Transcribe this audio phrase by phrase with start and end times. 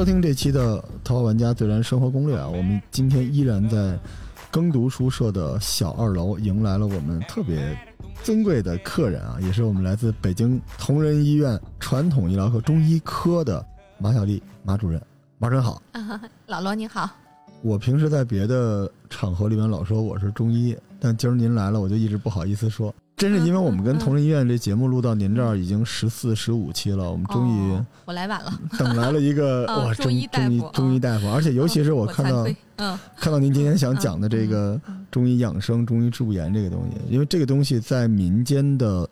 [0.00, 3.98] 收听这期的《桃花玩家自然生活攻略》啊，我们今天依然在
[4.50, 7.78] 耕读书社的小二楼迎来了我们特别
[8.22, 13.62] 尊贵的客人啊，也是我们来自北京同仁医院传统医疗科中医科的
[13.98, 14.98] 马小丽马主任。
[15.36, 17.10] 马主任好，啊， 老罗你好。
[17.60, 22.94] 我平时在别的场合里面老说我是中医，但今儿您来了，我就一直不好意思说。
[23.20, 28.50] 真是因为我们跟同仁医院这节目录到您这儿已经十四、十五期了，我们终于哦我来晚了。
[28.78, 32.98] 等来了一个 哦哇中中医大中医夫中医大夫，而且尤其是我看到嗯。
[33.16, 39.06] 看到您今天想讲的这个中医养生、中医治不言这个东西，因为这个东西在民间的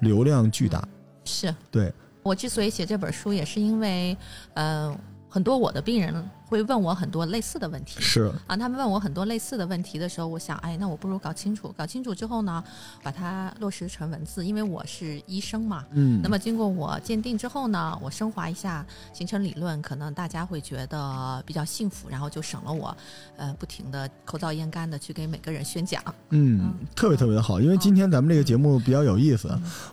[0.00, 0.86] 流量巨大。
[1.24, 1.54] 是。
[1.70, 1.90] 对，
[2.22, 4.14] 我之所以写这本书，也是因为
[4.52, 4.94] 呃，
[5.30, 6.14] 很多我的病人
[6.54, 8.00] 会问我很多类似的问题。
[8.00, 12.62] 是啊，他们问我很多类似的问题的时候，我想，哎，那我不如搞清楚，搞清楚之后呢，
[13.02, 15.84] 把它落实成文字，因为我是医生嘛。
[15.90, 22.96] 嗯，那么经过我鉴定之后呢，我升华一下，形成理论，可能大家会觉得比较幸福，然后就省了我，
[23.36, 26.00] 呃，不停的口燥咽干的去给每个人宣讲。
[26.30, 29.48] 嗯，特别特别的好，因为今天咱们这个节目比较有意思，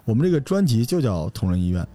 [0.06, 1.88] 我们这个专辑就叫同仁医院，哦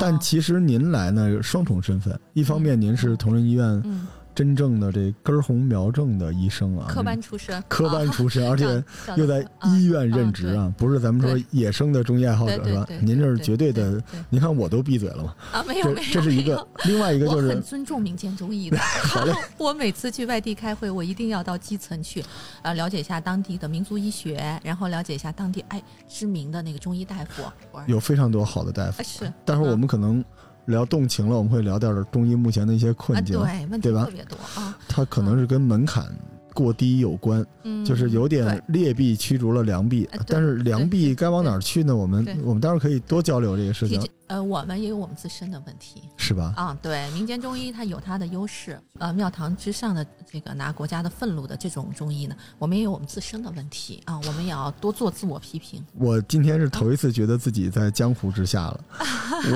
[0.00, 4.06] 但其实您来呢双重身份，一方面您是同仁医院嗯，
[4.40, 8.64] 真正的这根红苗正的医生啊，科班出身，科班出身，而且
[9.06, 12.86] 啊又在医院任职啊，不是咱们说野生的中医爱好者是吧？
[13.02, 18.78] 您这是绝对的您看我都闭嘴了嘛，啊，没有这没有，这是一个，另外一个就是很尊重民间中医的。
[19.04, 22.24] 好嘞， 我每次去外地开会，我一定要到基层去，
[22.62, 27.42] 呃，了解一下当地的民族医学，然后了解一下当地哎知名的那个中医大夫。
[27.86, 30.24] 有非常多好的大夫啊，是，但是我们可能
[30.70, 34.04] 聊动情了，我们会聊点中医目前的一些啊，困境，对，问题对吧？
[34.06, 36.06] 特别多啊，它可能是跟门槛
[36.54, 41.94] 过低有关，嗯，就是有点劣币驱逐了良币但是良币该往哪儿去呢？
[41.94, 44.00] 我们我们待会儿可以多交流这个事情
[44.30, 46.54] 呃，我们也有我们自身的问题是吧？
[46.56, 46.78] 啊。
[46.80, 55.84] 对，民间中医它有它的优势，呃，庙堂之上的这个拿国家的俸禄的这种中医呢，我们也有我们自身的问题啊，我们也要多做自我批评。
[55.94, 58.84] 我今天是头一次觉得自己在江湖之下了。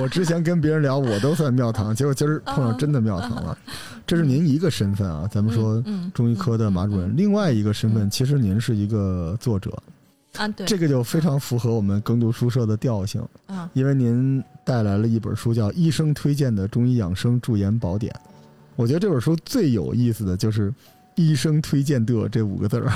[0.01, 3.57] 我之前跟别人聊，我都算庙堂，结果今儿碰上真的庙堂了。
[4.05, 7.17] 这是您一个身份啊，咱们说嗯，中医科的马主任。
[7.17, 9.71] 另外一个身份，其实您是一个作者，
[10.37, 18.13] 啊，对，这个就非常符合我们耕读书社的调性，啊，因为您带来了一本书叫《医生推荐的中医养生驻颜宝典》。
[18.77, 20.75] 我觉得这本书最有意思的就是
[21.15, 22.93] “医生推荐的”这五个字儿。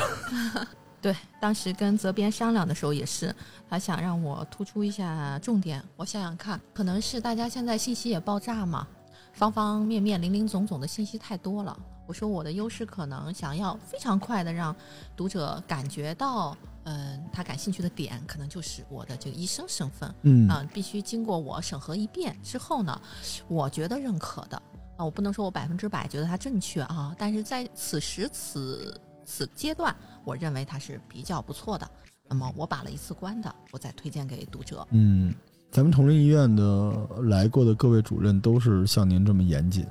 [1.01, 3.33] 对，当时跟责编商量的时候也是，
[3.71, 5.81] 他想让我突出一下重点。
[5.95, 8.85] 我想想看，可能是大家现在信息也爆炸嘛，
[9.33, 11.79] 方方面面、林林总总的信息太多了。
[12.05, 14.75] 我说我的优势可能想要非常快的让
[15.17, 16.57] 读者感觉到，
[16.91, 20.13] 嗯、他感兴趣的点，可能就是我的这个医生身份。
[20.23, 22.99] 嗯啊、必须经过我审核一遍之后呢，
[23.47, 24.57] 我觉得认可的
[24.97, 29.95] 啊，我不能说我百分之百觉得他正确啊，但是在此时此此阶段，
[30.25, 31.87] 我认为他是比较不错的。
[32.27, 34.87] 那么我把了一次关的，我再推荐给读者。
[34.91, 35.35] 嗯，
[35.71, 39.87] 咱们同仁医院的来过的各位主任都是像您这么严谨，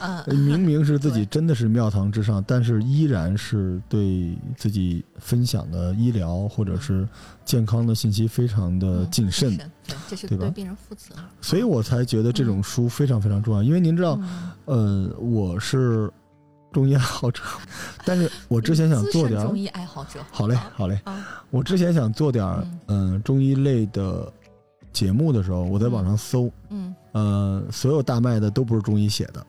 [0.00, 7.06] 嗯，明明是自己真的是庙堂之上， 但是依然是对自己分享的医疗或者是
[7.44, 9.66] 健康的信息非常的嗯谨慎，对，
[10.08, 10.44] 这是对吧？
[10.46, 11.14] 对病人负责。
[11.40, 13.62] 所以我才觉得这种书非常非常重要。
[13.62, 14.50] 因为您知道，嗯。
[14.64, 16.10] 呃，我是
[16.72, 17.42] 中医爱好者，
[18.04, 20.20] 但是我之前想做点儿中医爱好者。
[20.30, 24.32] 好嘞，好嘞，啊，我之前想做点儿嗯、中医类的
[24.92, 29.46] 节目的时候，我在网上搜，嗯，呃，所有大卖的都不是中医写的，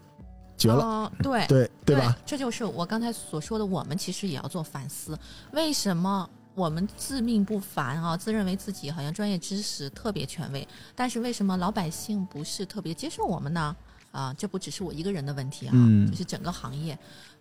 [0.58, 2.18] 绝了，哦对对对吧？？
[2.26, 5.18] 这就是我刚才所说的，我们其实也要做反思，
[5.52, 6.30] 为什么？
[6.56, 13.76] 我们自命不凡啊，自认为自己好像专业知识特别权威，但是为什么老百姓不是特别接受我们呢？
[14.12, 16.96] 啊，这不只是我一个人的问题啊，嗯就是整个行业，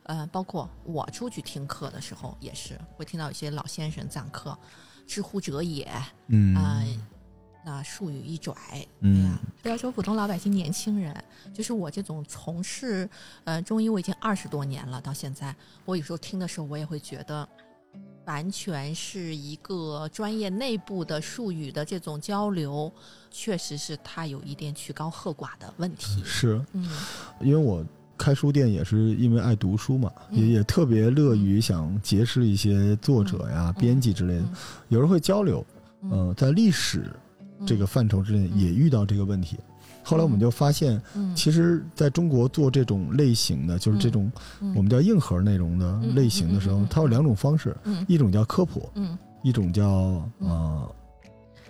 [0.05, 4.56] 呃，包括我出去听课的时候也是会听到一些老先生讲课，
[5.06, 5.87] 知乎者也
[6.29, 6.82] 嗯啊、
[7.64, 11.14] 那术语一拽，哎嗯呀，不要说普通老百姓、年轻人，
[11.55, 13.09] 就是我这种从事
[13.44, 15.55] 呃中医，我已经二十多年了，到现在，
[15.85, 17.49] 我有时候听的时候，我也会觉得，
[18.25, 22.93] 完全是一个专业内部的术语的这种交流，
[23.31, 26.23] 确实是它有一点曲高和寡的问题。
[26.25, 26.88] 是嗯。
[27.41, 27.85] 因为我
[28.17, 30.38] 开书店也是因为爱读书嘛，嗯。
[30.38, 34.55] 也也特别乐于想结识一些作者呀、嗯编辑之类的嗯，
[34.88, 35.64] 有时候会交流。
[36.03, 36.11] 嗯。
[36.11, 37.11] 呃，在历史
[37.67, 39.59] 这个范畴之内嗯也遇到这个问题。
[40.05, 44.31] 后来我们就发现，嗯，其实在中国做这种类型的，就是这种
[44.61, 44.75] 嗯。
[44.75, 46.14] 我们叫硬核内容的嗯。
[46.14, 48.05] 类型的时候它有两种方式，嗯。
[48.09, 49.17] 一种叫科普，嗯。
[49.44, 50.94] 一种叫呃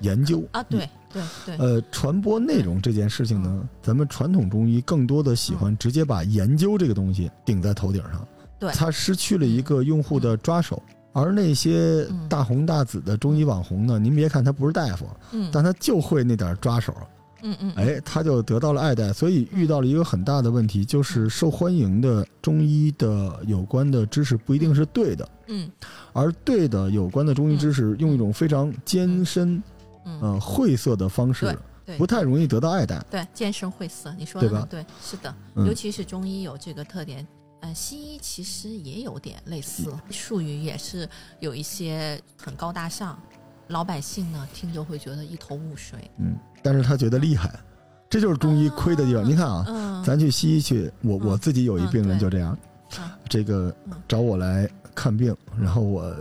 [0.00, 0.42] 研究。
[0.52, 8.26] 啊，对对对，呃，传播内容这件事情呢，咱们传统中医更多的喜欢直接把研究这个东西顶在头顶上，
[8.58, 8.72] 对。
[8.72, 10.82] 它失去了一个用户的抓手。
[11.12, 12.28] 而那些嗯。
[12.28, 15.50] 大红大紫的中医网红呢，您别看他不是大夫，嗯。
[15.52, 16.94] 但他就会那点抓手，
[17.42, 25.70] 嗯嗯，哎，他就得到了爱戴，所以遇到了一个很大的问题，就是受欢迎的中医的有关的知识不一定是对的，嗯。
[26.12, 29.62] 而对的有关的中医知识用一种非常艰深、
[30.04, 30.20] 嗯。
[30.20, 33.04] 呃晦涩的方式，对不太容易得到爱戴。
[33.10, 35.66] 对，见深晦涩，你说对吧的很对，是的，嗯。
[35.66, 37.26] 尤其是中医有这个特点。
[37.62, 43.16] 呃，西医其实也有点类似，术语也是有一些很高大上，
[43.68, 46.10] 老百姓呢听就会觉得一头雾水。
[46.18, 47.54] 嗯，但是他觉得厉害，
[48.10, 49.22] 这就是中医亏的地方。
[49.22, 52.58] 嗯您看啊，嗯，咱去西医去，我嗯我自己有一病人就这样，
[52.98, 56.12] 嗯这个嗯找我来看病，然后我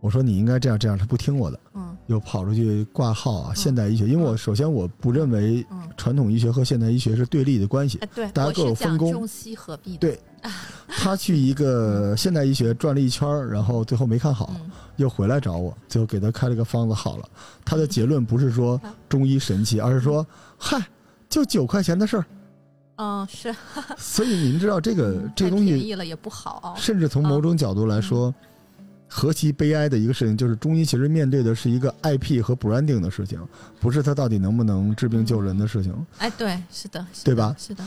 [0.00, 3.56] 我说你应该这样这样，他不听我的，嗯又跑出去挂号啊，嗯。
[3.56, 7.98] 现代医学，因为我首先我不认为嗯，传统医学和现代医学是对立的关系，
[8.32, 9.96] 大家各有分工中西合璧。
[9.96, 10.18] 对
[10.88, 14.70] 他去一个现代医学转了一圈儿，然后最后没看好，嗯。
[14.96, 17.28] 又回来找我，最后给他开了个方子好了。
[17.64, 18.90] 他的结论不是说嗯。
[19.08, 20.26] 中医神奇，而是说，
[20.56, 20.82] 嗨，
[21.28, 22.24] 就九块钱的事儿。
[22.96, 23.54] 嗯，是。
[23.98, 26.74] 所以您知道这个这个东西，便宜了也不好。
[26.78, 28.34] 甚至从某种角度来说，
[29.08, 33.40] 何其悲哀的一个事情，就是中医其实面对的是一个 IP 和 branding 的事情，
[33.80, 35.94] 不是它到底能不能治病救人的事情。
[36.18, 37.84] 哎，对，是的，是的对吧是的，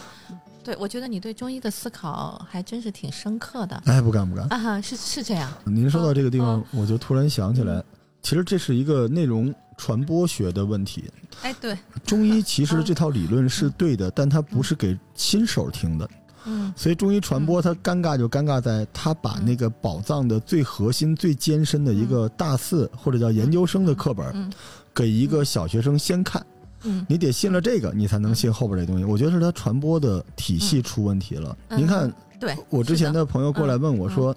[0.63, 4.47] 对，我觉得你对中医的思考还真是挺深刻的哎，不敢不敢。
[4.47, 5.51] 啊哈，是是这样。
[5.65, 7.83] 您说到这个地方嗯，我就突然想起来，
[8.21, 11.05] 其实这是一个内容传播学的问题。
[11.41, 16.09] 哎，对，中医其实这套理论是对的，但它不是给新手听的。
[16.45, 24.51] 嗯所以中医传播它尴尬就尴尬在，它把那个宝藏的最核心、最艰深的一个大四或者叫研究生的课本，嗯
[24.93, 26.45] 给一个小学生先看。
[26.83, 29.03] 嗯你得信了这个，你才能信后边这东西。
[29.03, 31.57] 我觉得是它传播的体系出问题了。
[31.67, 34.33] 嗯您看，对，我之前的朋友过来问我说：“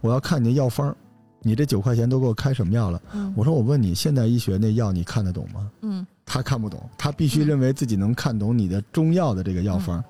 [0.00, 0.96] 我要看你的药方，
[1.42, 9.98] 你这九块钱都给我开什么药了？”嗯我说：“我问你，现代医学那药你看得懂吗？”嗯他看不懂，他必须认为自己能看懂你的中药的这个药方。
[9.98, 10.04] 嗯，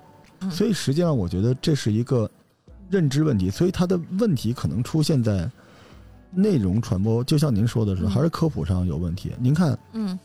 [0.51, 2.29] 所以实际上，我觉得这是一个
[2.89, 5.49] 认知问题，所以它的问题可能出现在
[6.31, 9.31] 内容传播，就像您说的是，嗯还是科普上有问题。
[9.39, 10.17] 您看，嗯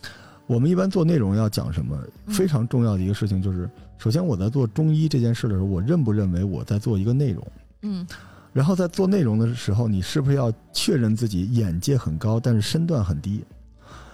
[0.47, 1.97] 我们一般做内容要讲什么？
[2.27, 7.47] 嗯非常重要的一个事情就是，首先我在做中医这件事的时候，我认不认为我在做一个内容？
[7.83, 8.07] 嗯
[8.53, 13.45] 然后在做内容的时候，你是不是要确认自己眼界很高，但是身段很低？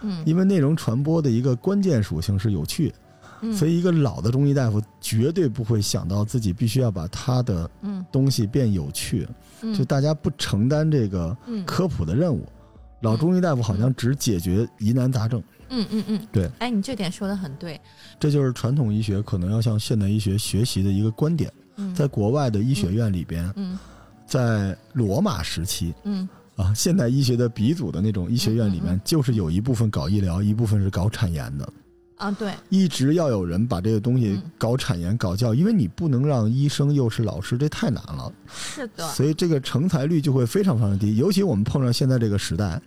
[0.03, 2.93] 嗯因为内容传播的一个关键属性是有趣。
[3.41, 8.05] 嗯，所以，一个老的中医大夫绝对不会想到自己必须要把他的嗯。
[8.11, 9.27] 东西变有趣，
[9.61, 9.73] 嗯。
[9.73, 11.63] 就大家不承担这个嗯。
[11.65, 12.45] 科普的任务。
[13.01, 17.79] 老中医大夫好像只解决疑难杂症，嗯嗯嗯，对，哎，你这点说的很对。
[18.19, 21.51] 这就是传统医学可能要向现代医学学习的一个观点。
[21.75, 23.77] 嗯，在国外的医学院里边，嗯。
[24.25, 26.27] 在罗马时期嗯。
[26.55, 31.71] 啊，现代医学的鼻祖的那种医学院里面，就是有一部分搞医疗，一部分是搞产研的。
[32.17, 38.33] 啊，对，一直要有人把这个东西嗯搞产研、搞教，因为你不能让医生又是老师，这太难了。
[38.47, 41.15] 是的，所以这个成才率就会非常非常低。
[41.15, 42.81] 尤其我们碰上现在这个时代，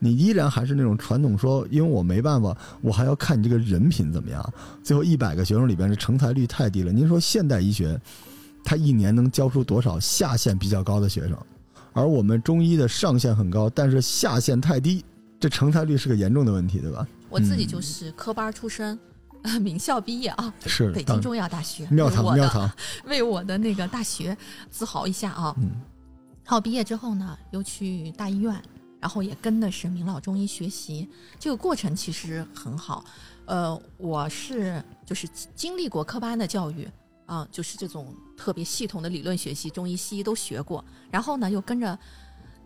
[0.00, 4.52] 你依然还是那种传统说，因为我没办法，我还要看你这个人品怎么样。
[4.82, 6.90] 最后一百个学生里边，这成才率太低了。
[6.90, 7.96] 您说现代医学，
[8.64, 11.38] 他一年能教出多少下限比较高的学生？
[11.92, 15.04] 而我们中医的上限很高，但是下限太低，
[15.38, 17.06] 这成才率是个严重的问题，对吧？
[17.34, 18.96] 我自己嗯就是科班出身，
[19.60, 22.70] 名校毕业啊，是北京中医药大学，庙堂堂，
[23.06, 24.36] 为我的那个大学
[24.70, 25.52] 自豪一下啊。
[25.58, 25.82] 嗯
[26.46, 28.62] 好，毕业之后呢，又去大医院，
[29.00, 31.08] 然后也跟的是明老中医学习，
[31.40, 33.04] 这个过程其实很好。
[33.46, 35.26] 呃，我是就是
[35.56, 36.88] 经历过科班的教育
[37.26, 41.98] 啊、就是这种特别系统的理论学习，中医西医都学过，然后呢又跟着。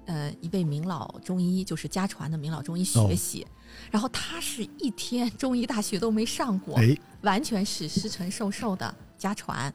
[0.08, 3.46] 呃，一位名老中医，就是家传的名老中医学习，
[3.90, 9.72] 然后他是一天中医大学都没上过，哎，完全是师承授受的家传。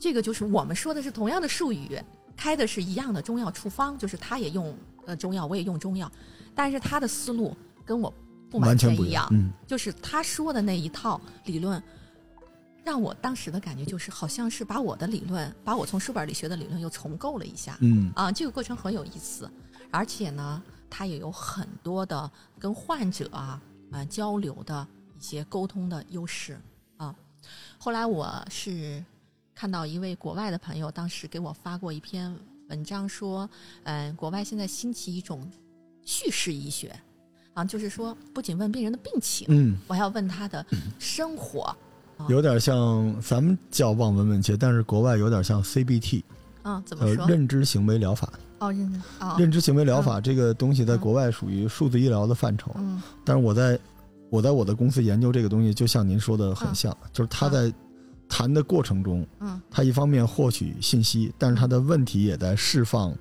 [0.00, 2.00] 这个就是我们说的是同样的术语，
[2.36, 4.72] 开的是一样的中药处方，就是他也用
[5.04, 6.10] 呃中药，我也用中药，
[6.54, 7.52] 但是他的思路
[7.84, 8.08] 跟我
[8.48, 11.82] 不完完全不一样，嗯，就是他说的那一套理论，
[12.86, 17.76] 让我当时的感觉就是好像是把我的理论，把我从书本里学的理论又重构了一下。
[17.80, 19.50] 嗯啊，这个过程很有意思，
[19.90, 24.86] 而且呢，它也有很多的跟患者啊啊交流的
[25.18, 26.56] 一些沟通的优势
[26.96, 27.12] 啊。
[27.76, 29.04] 后来我是
[29.52, 32.32] 看到一位国外的朋友，当时给我发过一篇
[32.68, 33.50] 文章，说，
[33.82, 35.50] 嗯、国外现在兴起一种
[36.04, 36.96] 叙事医学
[37.52, 40.64] 啊，就是说不仅问病人的病情，嗯，我还要问他的
[41.00, 41.76] 生活。
[42.28, 46.22] 有点像咱们叫望闻问切，但是国外有点像 CBT，
[46.62, 47.26] 啊，怎么呃，说？
[47.26, 48.28] 认知行为疗法。
[48.58, 53.02] 哦，认知哦，认知行为疗法这个东西在国外属于数字医疗的范畴，嗯。
[53.22, 53.78] 但是我在
[54.30, 57.70] 我在我的公司研究这个东西，就像您说的很像，就是他在
[58.28, 59.60] 谈的过程中，嗯。
[59.70, 63.14] 他一方面获取信息，但是他的问题也在释放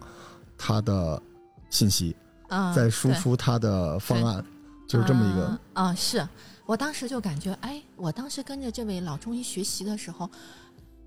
[0.58, 1.22] 他的
[1.70, 2.16] 信息，
[2.48, 4.42] 嗯，在输出他的方案，
[4.88, 6.26] 就是这么一个嗯啊、是
[6.66, 10.30] 我当时就感觉，哎，我当时跟着这位老中医学习的时候，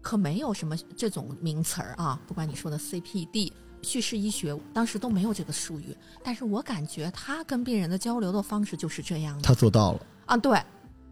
[0.00, 3.53] 可没有什么这种名词儿啊，不管你说的 CPD。
[3.81, 9.43] 叙事医学当时都没有这个术语，但是我感觉他跟病人的交流的方式就是这样的。
[9.43, 10.61] 他做到了，啊，对，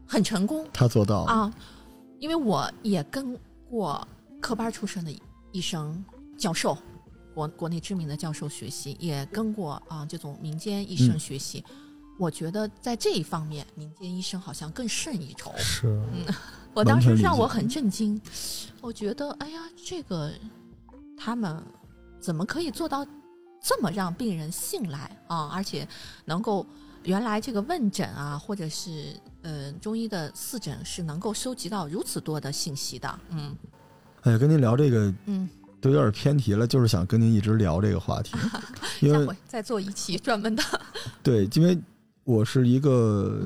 [0.05, 0.67] 很成功。
[0.73, 1.55] 他做到了，啊，
[2.19, 3.38] 因为我也跟
[3.71, 4.07] 过
[4.41, 5.17] 科班出身的
[5.53, 6.05] 医生、
[6.37, 6.76] 教授，
[7.33, 11.19] 国国内知名的教授学习，也跟过啊这种民间医生嗯。
[11.21, 11.65] 学习。
[12.18, 15.52] 我觉得在这一方面，民间医生好像更胜一筹。
[15.58, 16.25] 是，嗯
[16.75, 18.20] 我当时让我很震惊，
[18.80, 20.30] 我觉得哎呀，这个
[21.16, 21.62] 他们
[22.20, 23.06] 怎么可以做到
[23.62, 25.50] 这么让病人信赖啊？
[25.52, 25.87] 而且
[26.25, 26.66] 能够
[27.04, 33.18] 原来这个问诊啊，或者是呃中医的四诊是能够收集到如此多的信息的。
[33.30, 33.56] 嗯
[34.23, 35.49] 哎呀，跟您聊这个嗯，
[35.80, 38.37] 都有点偏题了，就是想跟您一直聊这个话题，
[39.00, 40.62] 因为再做一期专门的。
[41.23, 41.78] 对，因为
[42.26, 43.40] 我是一个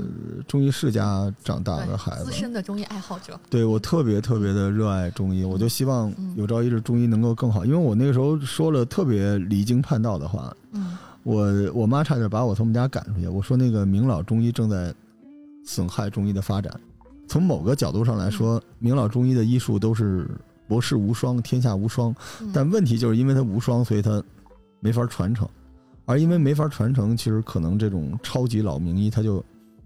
[0.48, 3.38] 中医世家长大的孩子资，深的中医爱好者。
[3.50, 7.62] 对我特别特别的热爱中医，我就希望嗯有朝一日中医能够更好。
[7.62, 13.28] 因为我那个时候说了特别离经叛道的话，嗯我我妈差点把我从我们家赶出去。
[13.28, 14.94] 我说那个明老中医正在
[15.66, 16.72] 损害中医的发展。
[17.28, 20.26] 从某个角度上来嗯说，明老中医的医术都是
[20.66, 22.14] 博士无双，天下无双。
[22.40, 24.24] 嗯但问题就是因为他无双，所以他
[24.80, 25.46] 没法传承。
[26.10, 29.44] 而因为没法传承，其实可能这种超级老名医他就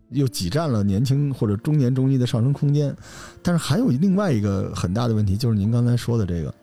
[0.08, 2.96] 又挤占了年轻或者中年中医的上升空间。
[3.42, 6.54] 但是还有另外一个很大的问题，就是您刚才说的这个，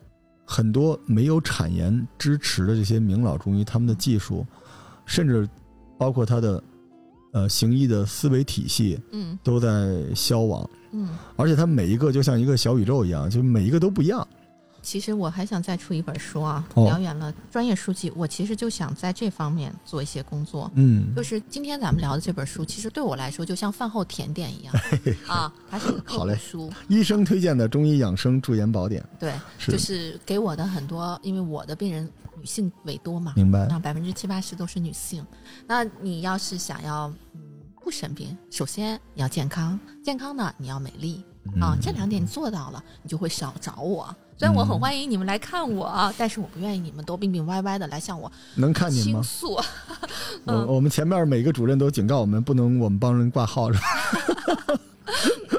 [0.44, 4.44] 很多没有产研支持的这些名老中医，他们的技术，
[5.06, 5.48] 甚至
[5.96, 6.60] 包括他的
[7.32, 10.68] 呃行医的思维体系，嗯都在消亡。
[10.90, 11.08] 嗯。
[11.36, 14.26] 而且它每一个就像一个小宇宙一样，就每一个都不一样。
[14.82, 20.70] 其实我还想再出一本书啊，哦聊远了专业书籍，我其实就想在这方面做一些工作。
[20.74, 24.74] 嗯就是今天咱们聊的这本书，其实对我来说就像饭后甜点一样
[25.28, 33.66] 啊，它是一个好嘞书，医生推荐的中医养生驻颜宝典，对，就是给我的很多，因为我的病人女性为多嘛，明白？
[33.68, 35.24] 那百分之七八十都是女性。
[35.66, 37.40] 那你要是想要嗯
[37.80, 41.22] 不生病，首先你要健康，健康呢你要美丽
[41.60, 44.14] 啊嗯，这两点你做到了，你就会少找我。
[44.38, 49.20] 虽然我很嗯欢迎你们来看我啊，但是我不愿意你们都病病歪歪的来向我能看你吗？
[49.20, 49.52] 倾诉。
[49.54, 49.62] 我
[50.46, 54.78] 嗯我们前面每个主任都警告我们，不能我们帮人挂号是吧？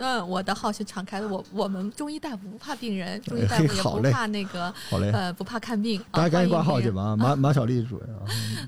[0.01, 7.15] 嗯，我的号是敞开的，我我们中医大夫不怕病人，中医大夫也不怕那个好嘞，呃不怕看病，啊大家赶紧挂号去吧。
[7.15, 8.21] 马 马小丽主任啊，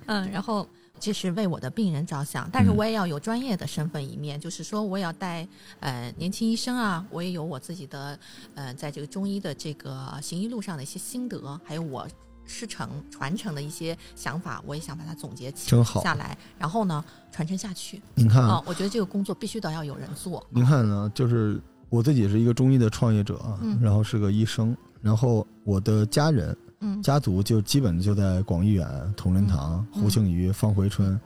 [0.06, 0.66] 嗯，然后
[1.00, 5.48] 这是为我的病人着想，但是嗯我也要有专业的身份一面，就是说我也要带
[5.80, 8.18] 呃年轻医生啊，我也有我自己的
[8.56, 12.08] 呃在这个中医的这个行医路上的一些心得，还有我
[12.46, 16.02] 师承传承的一些想法，我也想把它总结起真好。
[16.02, 20.46] 下来，然后呢传承下去您看啊、，我觉得这个工作必须得要有人做。
[20.50, 27.02] 您看呢，就是我自己是一个中医的创业者，嗯然后是个医生，然后我的家人嗯。
[27.02, 28.88] 家族就基本就在广义远、
[29.18, 30.04] 同仁堂、嗯。
[30.04, 31.20] 胡庆余、方回春，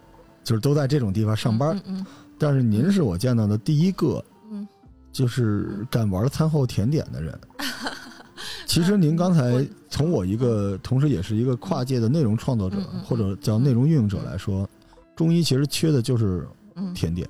[0.43, 1.79] 就是都在这种地方上班。
[2.37, 4.65] 但是您是我见到的第一个，嗯。
[5.11, 7.37] 就是敢玩餐后甜点的人。
[8.65, 14.67] 其实您刚才从我一个同时也是一个跨界的内容创作者或者叫内容运用者来说，
[15.15, 16.93] 中医其实缺的就是嗯。
[16.93, 17.27] 甜点。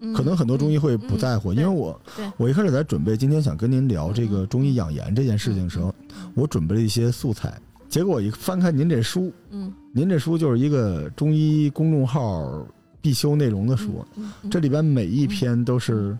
[0.00, 2.00] 嗯，可能很多中医会不在乎，嗯因为我
[2.36, 5.94] 我一开始在准备今天想跟您聊这个中医养颜这件事情的时候，
[6.34, 9.72] 我准备了一些素材，结果我一翻开您这书，嗯。
[9.90, 12.64] 您这书就是一个中医公众号
[13.00, 14.04] 必修内容的书，
[14.48, 16.16] 这里边每一篇都是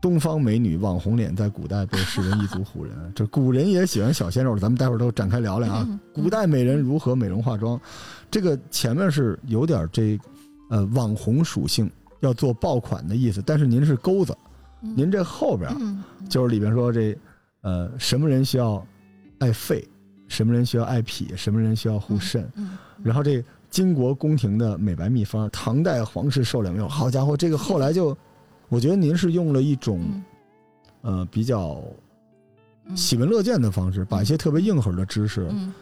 [0.00, 2.94] 东方美女网红脸在古代被世人一族唬人。
[3.14, 5.86] 这古人也喜欢小鲜肉，咱们待会儿都展开聊聊啊。
[5.88, 6.00] 嗯。
[6.12, 7.78] 古代美人如何美容化妆，
[8.30, 10.18] 这个前面是有点这
[10.70, 11.88] 呃网红属性，
[12.20, 14.36] 要做爆款的意思，但是您是钩子，
[14.82, 14.94] 嗯。
[14.96, 17.16] 您这后边嗯就是里边说这
[17.62, 18.86] 呃什么人需要
[19.38, 19.86] 爱肺，
[20.28, 28.16] 什么人需要爱脾，什么人需要护肾，嗯然后这金国宫廷的美白秘方，唐代皇室受两用，好家伙，这个后来就，
[28.68, 30.22] 我觉得您是用了一种嗯。
[31.02, 31.82] 呃比较
[32.86, 32.96] 嗯。
[32.96, 35.72] 喜闻乐见的方式，把一些特别硬核的知识嗯。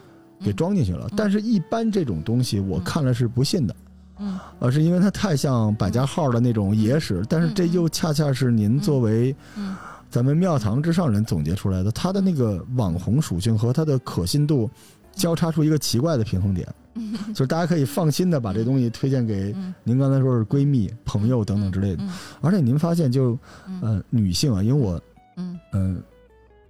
[0.41, 1.09] 给装进去了。
[1.17, 3.75] 但是，一般这种东西我看了是不信的，
[4.19, 9.75] 嗯而是因为它太像百家号的那种野史，但是这又恰恰是您作为嗯。
[10.11, 14.67] 咱们庙堂之上人总结出来的，它的那个网红属性和它的可信度
[15.13, 16.67] 交叉出一个奇怪的平衡点，
[17.29, 19.71] 就是大家可以放心的把这东西推荐给嗯。
[19.83, 22.03] 您刚才说是闺蜜、朋友等等之类的。
[22.03, 22.09] 嗯
[22.41, 23.79] 而且您发现就嗯。
[23.83, 24.99] 呃女性啊，因为我
[25.37, 25.59] 嗯。
[25.73, 26.01] 嗯、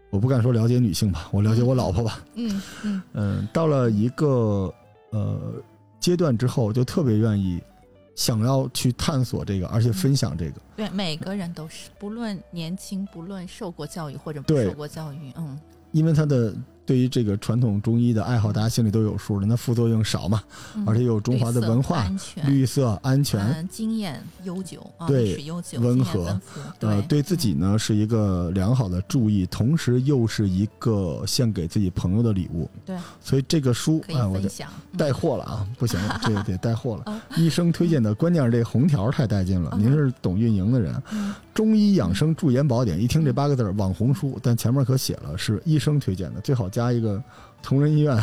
[0.09, 3.01] 我不敢说了解女性吧，我了解我老婆吧，嗯嗯。
[3.13, 4.69] 嗯，到了一个
[5.11, 5.53] 呃
[6.09, 7.61] 阶段之后，就特别愿意
[8.15, 10.53] 想要去探索这个，而且分享这个。
[10.75, 15.55] 对，每个人都是，不论年轻，不论受过教育或者不受过教育，嗯
[15.91, 16.51] 因为他的
[16.89, 20.41] 对于这个传统中医的爱好，大家心里都有数了，那副作用少嘛，
[20.75, 22.11] 嗯而且有中华的文化、
[22.47, 25.37] 绿色、安全，嗯，经验悠久啊，对
[25.79, 26.25] 温和
[26.79, 32.67] 呃，对对自己呢是一个良好的注意，同时又是一个献给自己朋友的礼物。
[32.83, 37.21] 对，所以这个书啊，我得分享，嗯带货了啊，不行了，这个得带货了哦。
[37.37, 39.69] 医生推荐的，关键是这红条太带劲了。
[39.73, 47.21] 嗯您是懂运营的人，嗯中医养生驻颜宝典，一听这八个字儿网红书，但前面可写了是医生推荐的，最好加一个
[47.61, 48.17] 同仁医院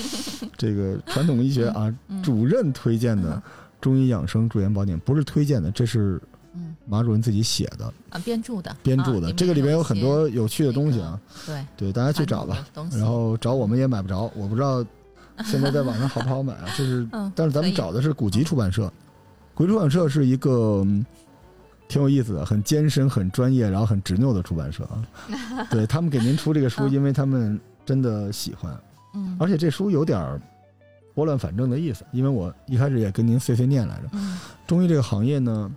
[0.58, 2.22] 这个传统医学啊嗯。
[2.22, 3.42] 主任推荐的
[3.80, 6.20] 中医养生驻颜宝典，不是推荐的，这是
[6.54, 6.76] 嗯。
[6.86, 7.86] 马主任自己写的。
[8.10, 12.66] 啊，编著的，编著的，啊这个里面有很多有趣的东西啊，对，对，大家去找吧。
[12.92, 14.84] 然后找我们也买不着，我不知道
[15.44, 16.66] 现在在网上好不好买啊？
[16.76, 18.92] 就是，嗯但是咱们找的是古籍出版社，
[19.54, 21.04] 古籍出版社是一个嗯
[21.88, 25.02] 挺有意思的、很艰深、很专业，然后很执拗的出版社啊。
[25.70, 26.90] 对他们给您出这个书，嗯。
[26.92, 28.76] 因为他们真的喜欢，
[29.14, 29.36] 嗯。
[29.38, 30.40] 而且这书有点儿
[31.14, 34.38] 拨乱反正的意思，因为我一开始也跟您碎碎念来着，嗯。
[34.66, 35.70] 中医这个行业呢，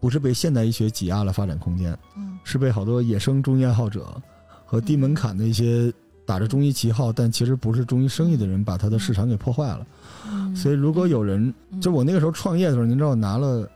[0.00, 2.38] 不是被现代医学挤压了发展空间，嗯。
[2.44, 4.20] 是被好多野生中医爱好者
[4.64, 5.92] 和低门槛的一些
[6.26, 9.86] 打着中医旗号，但其实不是中医生意的人，把它的市场给破坏了。
[10.30, 11.80] 嗯，所以，如果有人，嗯。
[11.80, 13.68] 就我那个时候创业的时候，您知道我拿了嗯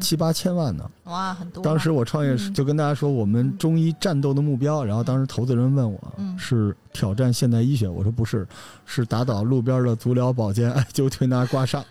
[0.00, 0.90] 七八千万呢。
[1.04, 2.54] 哇很多啊，当时我创业嗯。
[2.54, 6.38] 就跟大家说，我们中医战斗的目标，然后当时投资人问我嗯。
[6.38, 8.46] 是挑战现代医学，我说不是，
[8.84, 11.82] 是打倒路边的足疗保健、艾灸推拿刮痧，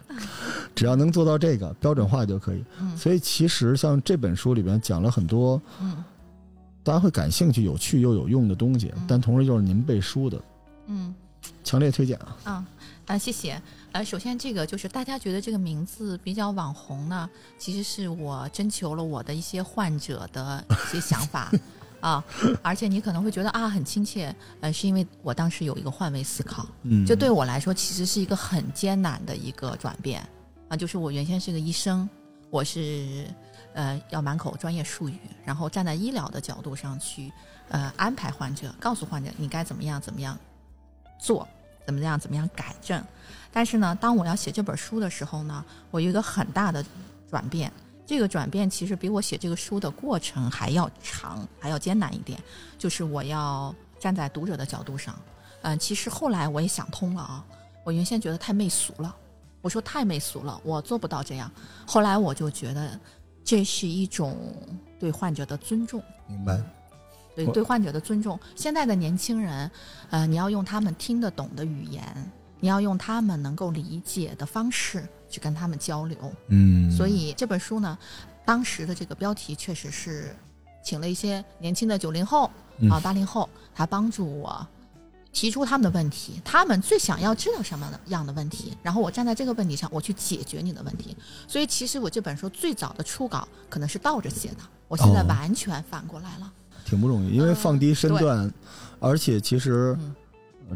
[0.76, 2.64] 只要能做到这个标准化就可以。
[2.80, 2.96] 嗯。
[2.98, 5.62] 所以，其实像这本书里边讲了很多。
[5.82, 6.04] 嗯。
[6.84, 10.40] 大家会感兴趣、有趣又有用的东西嗯，但同时又是您背书的，
[10.86, 11.16] 嗯
[11.64, 12.38] 强烈推荐啊！
[12.44, 12.66] 啊
[13.08, 13.62] 啊谢谢。
[13.92, 21.50] 呃，首先这个就是大家觉得这个名字比较网红呢，其实是我征求了我的一些患者的一些想法
[22.02, 22.24] 啊，
[22.62, 30.28] 而且你可能会觉得啊很亲切，呃，是因为我当时有一个换位思考，嗯，这对我来说其实是一个很艰难的一个转变
[30.68, 32.08] 啊，就是我原先是个医生，
[32.50, 33.26] 我是
[33.74, 37.32] 呃要满口专业术语，然后站在医疗的角度上去
[37.70, 40.38] 呃安排患者，告诉患者你该怎么样怎么样
[41.18, 41.48] 做，
[41.86, 43.04] 怎么样怎么样改正。
[43.52, 46.86] 但是呢，当我要写这本书的时候呢，我有一个很大的
[47.30, 47.72] 转变。
[48.08, 52.40] 这个转变其实比我写这个书的过程还要长，还要艰难一点。
[52.78, 55.16] 就是我要站在读者的角度上，
[55.64, 57.44] 嗯、其实后来我也想通了啊。
[57.84, 59.16] 我原先觉得太媚俗了，
[59.62, 61.52] 我说太媚俗了，我做不到这样。
[61.88, 63.00] 后来我就觉得
[63.44, 64.54] 这是一种
[65.00, 66.62] 对患者的尊重，明白。
[67.38, 68.40] 我对对患者的尊重。
[68.56, 69.70] 现在的年轻人，
[70.10, 72.04] 呃，你要用他们听得懂的语言，
[72.60, 76.18] 你要用他们能够理解的方式去跟他们交流。
[76.48, 77.98] 嗯，所以这本书呢，
[78.46, 80.36] 当时的这个标题确实是
[80.84, 84.66] 请了一些年轻的九零后嗯啊八零后，他帮助我
[85.32, 91.18] 提出他们的问题，他们最想要知道什么样的问题，然后我站在这个问题上，我去解决你的问题。
[91.48, 96.54] 所以其实我这本书最早的初稿可能是倒着写的，我现在哦完全反过来了。
[96.86, 98.50] 挺不容易，因为放低身段，
[99.00, 99.98] 而且其实、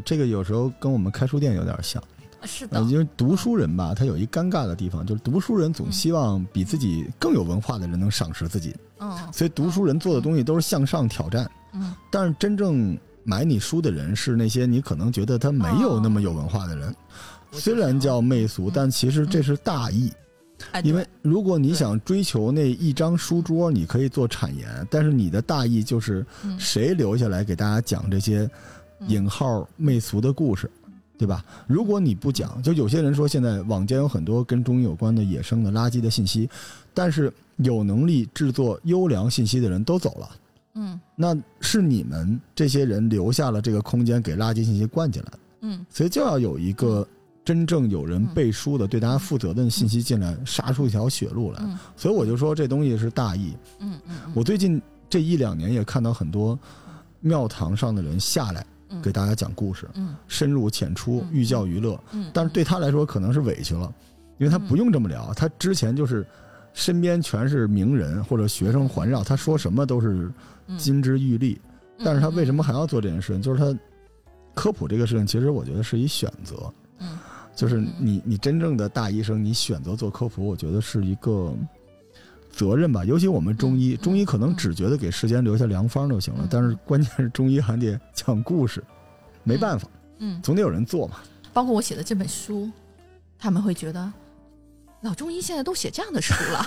[0.04, 2.02] 这个有时候跟我们开书店有点像。
[2.42, 2.80] 是的。
[2.80, 9.16] 呃，，因为读书人吧，他有一尴尬的地方，就是读书人总希望比自己更有文化的人能赏识自己，嗯。
[9.32, 11.50] 所以读书人做的东西都是向上挑战。
[11.74, 11.94] 嗯。
[12.10, 16.94] 但是真正买你书的人是那些你可能觉得他没有那么有文化的人，
[17.52, 18.72] 虽然叫媚俗，嗯。
[18.74, 20.10] 但其实这是大义。
[20.72, 26.58] 哎因为如果你想追求那一张书桌，你可以做产研，但是你的大意就是嗯。
[26.58, 28.48] 谁留下来给大家讲这些
[29.08, 30.70] 引号媚俗的故事，
[31.16, 31.44] 对吧？
[31.66, 36.48] 如果你不讲，就有些人说现在网间有很多跟中医有关的野生的垃圾的信息，
[36.92, 40.30] 但是有能力制作优良信息的人都走了。
[40.74, 41.00] 嗯。
[41.16, 45.86] 那是你们这些人留下了这个空间给垃圾信息灌进来，嗯。
[45.90, 47.06] 所以就要有一个
[47.44, 51.58] 真正有人背书的、对大家负责的信息进来，杀出一条血路来。
[51.62, 53.54] 嗯所以我就说这东西是大义。
[53.78, 56.58] 嗯嗯嗯，我最近这一两年也看到很多
[57.20, 61.98] 庙堂上的人下来嗯给大家讲故事，嗯深入浅出，嗯寓教于乐。
[62.12, 63.92] 嗯，但是对他来说可能是委屈了，
[64.38, 66.26] 因为他不用这么聊，他之前就是
[66.72, 70.30] 身边全是名人或者学生环绕，他说什么都是
[70.66, 71.60] 嗯金枝玉立。
[72.02, 73.42] 但是他为什么嗯还要做这件事情？
[73.42, 73.78] 就是他
[74.54, 76.72] 科普这个事情，其实我觉得是一选择。
[77.52, 81.54] 嗯就是嗯你你真正的大医生，你选择做科普，我觉得是一个
[82.50, 83.04] 责任吧。
[83.04, 88.82] 尤其我们中医，中医可能只觉得给世间留下良方就行了嗯，但是关键是中医还得讲故事，
[89.44, 91.16] 没办法，嗯，总得有人做嘛。
[91.52, 92.70] 包括我写的这本书，
[93.38, 94.12] 他们会觉得
[95.02, 96.64] 老中医现在都写这样的书了，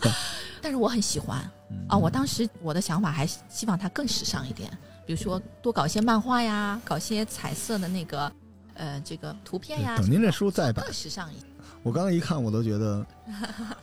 [0.60, 1.96] 但是我很喜欢嗯啊。
[1.96, 4.70] 我当时我的想法还希望它更时尚一点，
[5.06, 8.30] 比如说多搞一些漫画呀，搞一些彩色的那个
[8.78, 9.98] 呃这个图片呀。
[9.98, 13.06] 等您这书再版更，时尚一点，我刚刚一看，我都觉得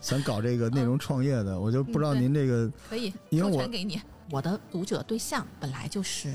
[0.02, 4.02] 想搞这个内容创业的，我就不知道您这个，可以因为我授权给你。
[4.32, 6.34] 我的读者对象本来就是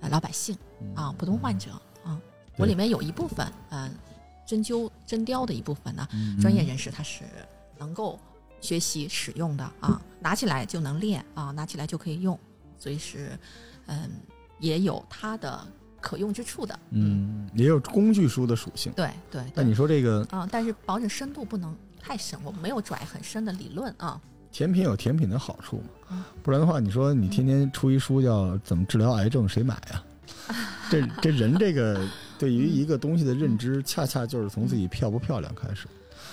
[0.00, 0.56] 呃老百姓
[0.94, 1.72] 啊，普通患者
[2.04, 2.16] 啊。
[2.56, 3.90] 我里面有一部分，嗯、
[4.46, 7.24] 针灸针雕的一部分呢，嗯专业人士他是
[7.78, 8.20] 能够
[8.60, 12.38] 学习使用的啊，拿起来就能练啊，拿起来就可以用，
[12.78, 13.36] 所以是
[13.86, 14.10] 嗯
[14.60, 15.66] 也有它的
[16.02, 16.78] 可用之处的。
[16.90, 18.92] 嗯，也有工具书的属性。
[18.94, 24.20] 对对那你说这个啊，但是保证深度不能太深，我没有拽很深的理论啊。
[24.50, 26.22] 甜品有甜品的好处嘛嗯？
[26.42, 30.02] 不然的话，你说你天天出一书叫怎么治疗癌症，谁买呀？
[30.90, 32.06] 这这人这个
[32.38, 35.86] 对于一个东西的认知，恰恰就是从自己漂不漂亮开始，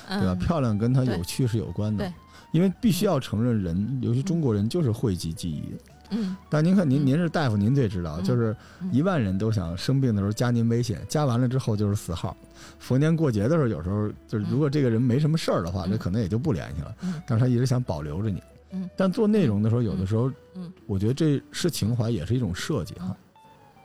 [0.07, 0.33] 对吧？
[0.33, 2.13] 嗯，漂亮跟它有趣是有关的对，
[2.51, 5.63] 因为必须要承认人，尤其中国人就是讳疾忌医。
[6.09, 6.35] 嗯。
[6.49, 8.23] 但您看您嗯您是大夫，您最知道，嗯。
[8.23, 8.89] 就是嗯。
[8.91, 12.35] 一万人都想生病的时候加您微信，加完了之后就是死号。
[12.77, 16.95] 逢年过节的时候，有时候就是如果这个人没什么事儿的话，那可能也就不联系了。
[17.01, 17.21] 嗯。
[17.27, 18.41] 但是他一直想保留着你。
[18.71, 18.89] 嗯。
[18.95, 23.07] 但做内容的时候，有的时候，嗯，我觉得这是情怀，也是一种设计哈。
[23.09, 23.15] 嗯。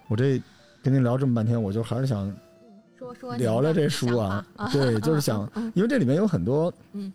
[0.09, 0.43] 我这
[0.83, 2.31] 跟您聊这么半天，我就还是想
[2.99, 7.11] 说说聊聊这书啊，对，就是想，因为这里面有很多，嗯，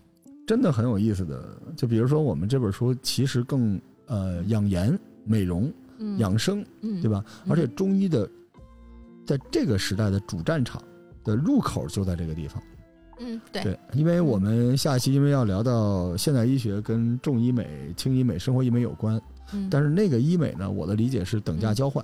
[0.48, 1.43] 真的很有意思的。
[1.78, 7.24] 就比如说，我们这本书其实更呃养颜、美容、嗯养生，嗯对吧？
[7.45, 8.30] 嗯而且中医的
[9.26, 10.84] 在这个时代的主战场
[11.24, 12.62] 的入口就在这个地方。
[13.22, 19.22] 嗯对对，因为我们下一期因为要聊到现代医学跟重医美、轻医美、生活医美有关，
[19.54, 22.04] 嗯但是那个医美呢，我的理解是等价交换，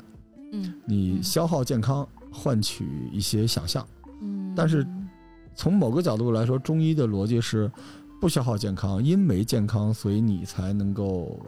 [0.51, 3.87] 嗯你消耗健康换取一些想象。
[4.21, 4.85] 嗯，但是
[5.55, 7.71] 从某个角度来说，中医的逻辑是
[8.19, 11.39] 不消耗健康，因为健康，所以你才能够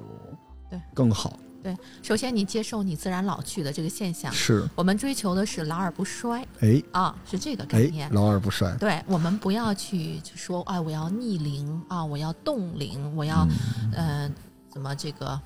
[0.70, 1.40] 对更好。
[1.64, 8.10] 对首先你接受你自然老去的这个现象，是，我们追求的是老而不衰哎啊，是这个概哎念，。
[8.14, 8.74] 老而不衰。
[8.78, 13.46] 对我们不要去去说，哎，我要逆龄啊，我要冻龄，我要
[13.82, 14.32] 嗯呃，
[14.72, 15.38] 怎么这个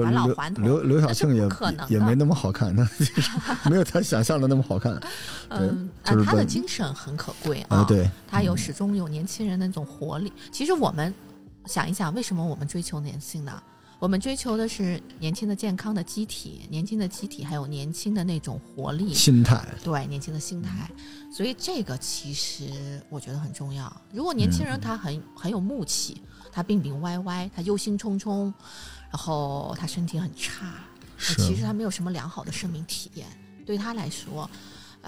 [0.00, 0.64] 返老还童？
[0.64, 2.74] 刘刘晓庆也可能也没那么好看，
[3.68, 4.98] 没有他想象的那么好看。
[5.48, 10.32] 嗯，啊，他的精神很可贵啊，对，他有始终有年轻人那种活力。
[10.50, 11.12] 其实我们
[11.66, 13.60] 想一想，为什么我们追求年轻呢？
[13.98, 20.88] 我们追求的是年轻的健康的机体，年轻的机体，还有年轻的那种活力，心态，对年轻的心态。
[21.32, 23.92] 所以这个其实我觉得很重要。
[24.12, 28.52] 如果年轻人他很很有木气，他病病歪歪，他忧心忡忡，
[29.10, 30.74] 然后他身体很差，
[31.16, 33.26] 是其实他没有什么良好的生命体验。
[33.66, 34.48] 对他来说，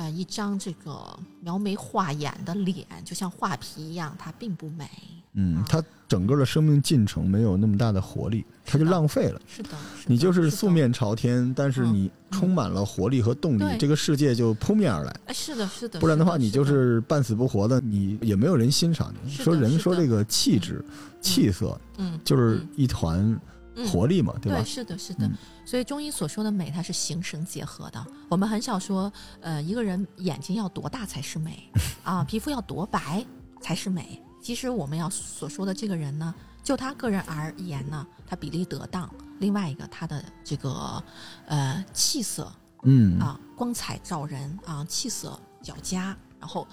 [0.01, 0.99] 呃，一张这个
[1.43, 4.89] 描眉画眼的脸，就像画皮一样，它并不美。
[5.35, 9.39] 嗯，它整个的生命进程没有那么大的活力，它就浪费了。
[9.47, 15.15] 是的，是的你就是素面朝天，但是嗯你充满了活力和动力，对这个世界就扑面而来。
[15.27, 16.01] 哎，是的，是的。
[16.01, 19.31] 不然的话，你就是半死不活的，你也没有人欣赏你。
[19.31, 20.83] 说人说这个气质、
[21.21, 23.41] 气色，嗯，就是一团嗯
[23.89, 24.65] 活力嘛，对吧对，？
[24.65, 25.27] 是的，是的。
[25.27, 25.33] 嗯
[25.65, 28.07] 所以中医所说的美，它是形神结合的。
[28.29, 31.71] 我们很少说，呃，一个人眼睛要多大才是美
[32.03, 33.25] 啊，皮肤要多白
[33.61, 34.21] 才是美。
[34.43, 39.09] 其实我们要所说的这个人呢，就他个人而言呢，他比例得当。
[39.39, 41.01] 另外一个，他的这个
[41.47, 46.67] 呃气色嗯，啊，光彩照人啊，气色较佳，然后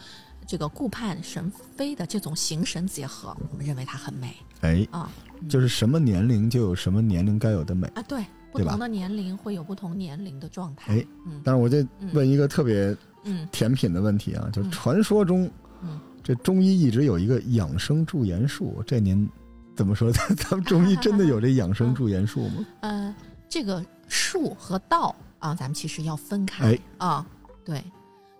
[0.47, 5.11] 这个顾盼神飞的这种形神结合，我们认为它很美哎，啊
[5.49, 7.85] 就是什么年龄就有什么年龄该有的美。
[7.89, 10.95] 啊，对，不同的年龄会有不同年龄的状态。
[10.95, 15.51] 哎，嗯但是我就问一个特别嗯甜品的问题啊，就是传说中
[15.83, 19.29] 嗯，这中医一直有一个养生驻颜术，这您
[19.75, 20.11] 怎么说？
[20.35, 22.65] 咱们中医真的有这养生驻颜术吗？
[22.81, 23.13] 呃，
[23.49, 27.27] 这个术和道啊，咱们其实要分开哎，啊。
[27.63, 27.83] 对，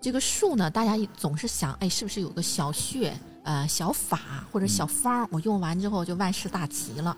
[0.08, 7.17] 这个术呢，大家总是想，哎，是不是有个小穴、呃小法或者小方儿，我用完之后就万事大吉了？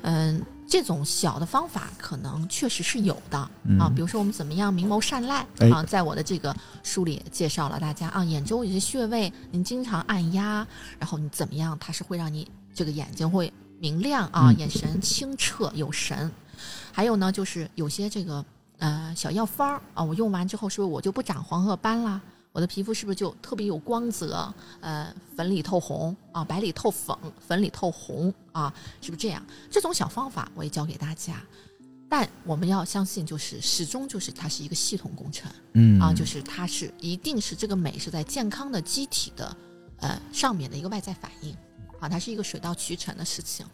[0.00, 10.66] 嗯，这种小的方法可能确实是有的、嗯啊，比如说我们怎么样明眸善睐、哎啊，在我的这个书里介绍了大家啊，眼周有些穴位，你经常按压，
[10.98, 16.32] 然后你怎么样，它是会让你这个眼睛会明亮啊，嗯眼神清澈有神。
[16.90, 18.42] 还有呢，就是有些这个
[18.78, 22.20] 呃小药方儿啊，我用完之后是不是我就不长黄褐斑啦？
[22.52, 24.52] 我的皮肤是不是就特别有光泽？
[24.80, 29.44] 呃，粉里透红啊，白里透粉，粉里透红啊，是不是这样？
[29.68, 31.42] 这种小方法我也教给大家，
[32.08, 39.56] 但我们要相信，就是始终就是它是一个系统工程嗯啊，就是它是一定是这个美是在健康的机体的
[39.98, 41.52] 呃上面的一个外在反应
[41.98, 43.66] 啊，它是一个水到渠成的事情。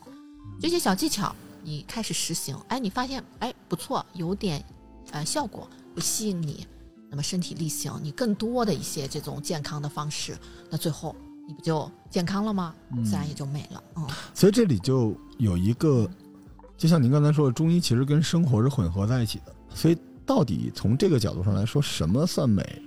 [0.58, 4.64] 这些小技巧你开始实行，哎，你发现哎不错，有点
[5.12, 6.66] 呃效果，会吸引你，
[7.08, 10.36] 那么身体力行，你更多的一些这种健康的方式，
[10.70, 11.14] 那最后
[11.46, 12.74] 你不就健康了吗？
[13.04, 13.82] 自然也就美了。
[13.96, 16.08] 嗯，所以这里就有一个，
[16.76, 19.54] 就像您刚才说的，中医其实跟生活是混合在一起的。
[19.74, 22.82] 所以到底从这个角度上来说，什么算美，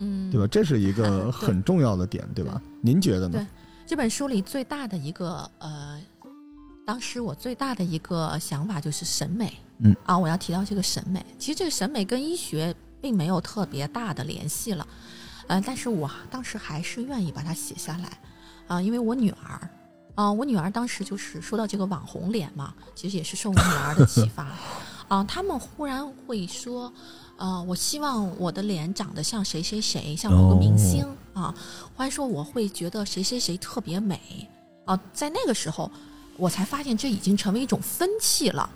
[0.00, 0.46] 嗯，对吧？
[0.46, 2.60] 这是一个 很重要的点，对吧？
[2.80, 3.46] 您觉得呢对？
[3.86, 6.00] 这本书里最大的一个呃，
[6.86, 9.94] 当时我最大的一个想法就是审美，嗯。
[10.04, 11.24] 啊，我要提到这个审美。
[11.38, 14.86] 其实这个审美跟医学并没有特别大的联系了，
[15.46, 18.18] 呃，但是我当时还是愿意把它写下来，
[18.66, 19.70] 啊、因为我女儿，
[20.14, 24.48] 啊、我女儿当时就是说到这个网红脸嘛，其实也是受我女儿的启发，
[25.08, 26.92] 啊、他们忽然会说。
[27.36, 31.52] 呃，我希望我的脸长得像谁谁谁，像某个明星、啊，
[31.96, 34.48] 忽然说我会觉得谁谁谁特别美。
[34.84, 35.90] 啊，在那个时候，
[36.36, 38.68] 我才发现这已经成为一种风气了。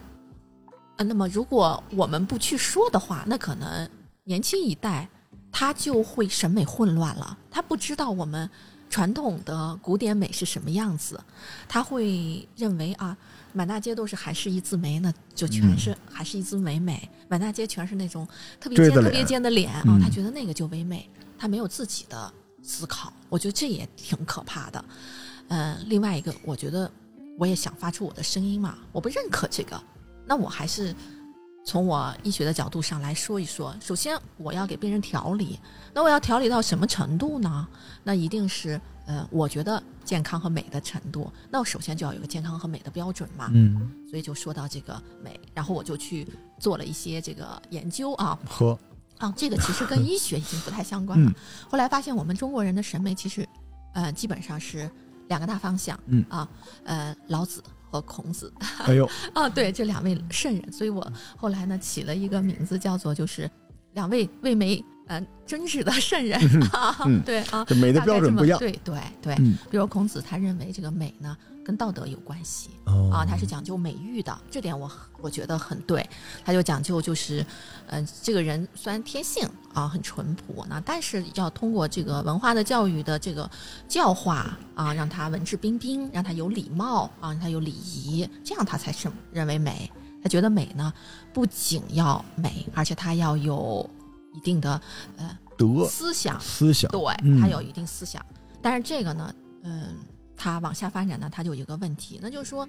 [0.97, 3.89] 呃，那么如果我们不去说的话，那可能
[4.25, 5.09] 年轻一代
[5.51, 8.49] 他就会审美混乱了，他不知道我们
[8.91, 11.21] 传统的古典美是什么样子，
[11.69, 13.17] 他会认为啊，
[13.53, 18.27] 满大街都是韩式一字眉，那就全是韩式一字眉美，满大街全是那种
[18.59, 20.01] 特别尖、特别尖的脸啊，嗯。
[20.01, 24.85] 他觉得那个就唯美，他没有自己的思考，我觉得这也挺可怕的。
[25.49, 26.91] 嗯、另外一个，我觉得
[27.39, 29.81] 我也想发出我的声音嘛，我不认可这个，
[30.27, 30.95] 那我还是
[31.65, 33.75] 从我医学的角度上来说一说。
[33.81, 35.59] 首先，我要给病人调理，
[35.95, 37.67] 那我要调理到什么程度呢？
[38.03, 41.33] 那一定是呃，我觉得健康和美的程度。
[41.49, 46.27] 那我首先就要有个健康和美的标准嘛，嗯，所以就说到这个美，然后我就去
[46.59, 48.77] 做了一些这个研究啊，和，
[49.19, 51.31] 啊，这个其实跟医学已经不太相关了。
[51.31, 51.35] 嗯
[51.71, 53.47] 后来发现我们中国人的审美其实，
[53.95, 54.91] 呃，基本上是
[55.29, 56.25] 两个大方向，嗯。
[56.29, 56.49] 啊，
[56.85, 58.53] 呃，老子和孔子
[58.85, 63.51] 哎呦， 啊，对，这两位圣人，所以我后来呢起了一个名字叫做就是
[63.95, 66.39] 两位为美呃真实的圣人
[67.25, 68.59] 对 啊，这美的标准不一样。
[68.59, 69.57] 对对对，嗯。
[69.71, 71.37] 比如孔子他认为这个美呢
[71.69, 76.09] 跟道德有关系，哦啊，他是讲究美育的，这点我我觉得很对。
[76.43, 77.45] 他就讲究就是，
[77.87, 83.51] 呃，这个人虽然天性啊很淳朴，那但是要通过这个文化的教育的这个
[83.87, 89.93] 教化啊，让他文质彬彬，让他有礼貌啊，让他有礼仪，这样他才是认为美。
[90.23, 90.91] 他觉得美呢，
[91.35, 93.87] 不仅要美，而且他要有
[94.33, 94.81] 一定的
[95.19, 98.25] 呃德思想，思想，对，嗯他有一定思想。
[98.63, 99.95] 但是这个呢，嗯，
[100.39, 102.67] 它往下发展呢，它就有一个问题，那就是说，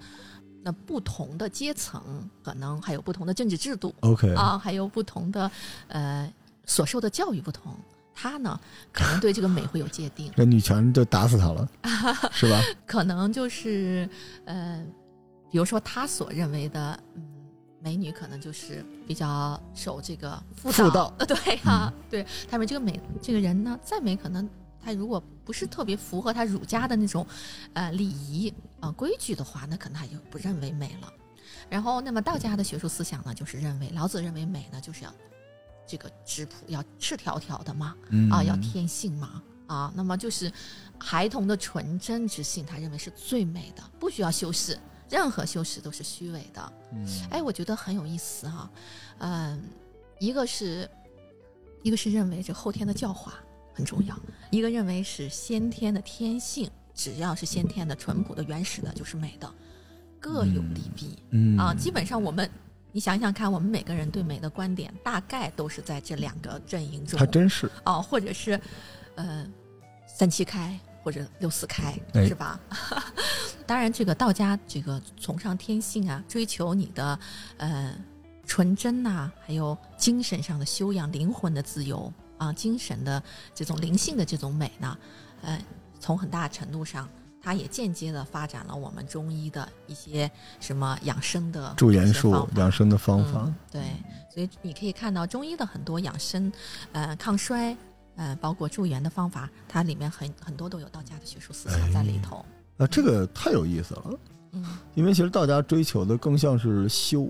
[0.64, 2.02] 那不同的阶层
[2.44, 5.50] 可能还有不同的政治制度 OK 啊，还有不同的
[5.88, 6.34] 呃
[6.66, 7.74] 所受的教育不同，
[8.14, 8.60] 他呢
[8.92, 11.70] 可能对这个美会有界定， 那女权就打死他了，
[12.34, 12.60] 是吧？
[12.88, 14.10] 可能就是
[14.46, 14.84] 呃，
[15.52, 17.24] 比如说他所认为的，嗯。
[17.82, 24.46] 美女可能就是比较受这个妇妇道，呃， 对啊，对他们这个美这个人呢，再美可能
[24.84, 27.26] 他如果不是特别符合他儒家的那种
[27.74, 31.14] 呃礼仪啊、呃规矩的话，那可能他就不认为美了。
[31.70, 35.14] 然后，那么道家的学术思想呢，就是认为老子认为美呢，就是要
[35.86, 40.52] 这个质朴，要赤条条的嘛，嗯啊，要天性嘛，啊，那么就是
[40.98, 46.74] 孩童的纯真之性，他认为是最美的，不需要修饰，任何修饰都是虚伪的。
[46.94, 48.72] 嗯哎，我觉得很有意思哈、
[49.20, 49.62] 嗯，
[50.20, 50.90] 一个是，
[51.84, 53.36] 一个是认为这后天的教化
[53.80, 54.20] 很重要，
[54.52, 59.50] 一个认为是先天的天性，只要是先天的、淳朴的、原始的，就是美的，
[60.20, 61.74] 各有利弊、嗯啊。
[61.74, 62.50] 基本上我们，
[62.92, 68.60] 你想想看，我们每个人对美的观点，大概都是在这两个阵营中还真是，哦，或者是，
[69.16, 69.48] 呃，
[70.06, 72.60] 三七开或者六四开，哎是吧？
[73.66, 77.18] 当然，这个道家这个崇尚天性啊，追求你的
[77.56, 77.96] 呃
[78.46, 83.22] 纯真呐、还有精神上的修养、灵魂的自由啊，精神的
[83.54, 84.98] 这种灵性的这种美呢，
[85.44, 85.62] 呃，
[86.00, 87.08] 从很大程度上
[87.42, 93.56] 它也间接的发展了我们中医的一些什么养生的助颜术养生的方法嗯。
[93.72, 93.82] 对，
[94.34, 96.52] 所以你可以看到中医的很多养生、
[96.94, 97.76] 呃抗衰、
[98.16, 102.44] 呃包括助颜的方法，它里面很很多都有道家的学术思想在里头。
[102.78, 104.20] 啊，这个太有意思了，
[104.54, 107.30] 嗯因为其实道家追求的更像是修，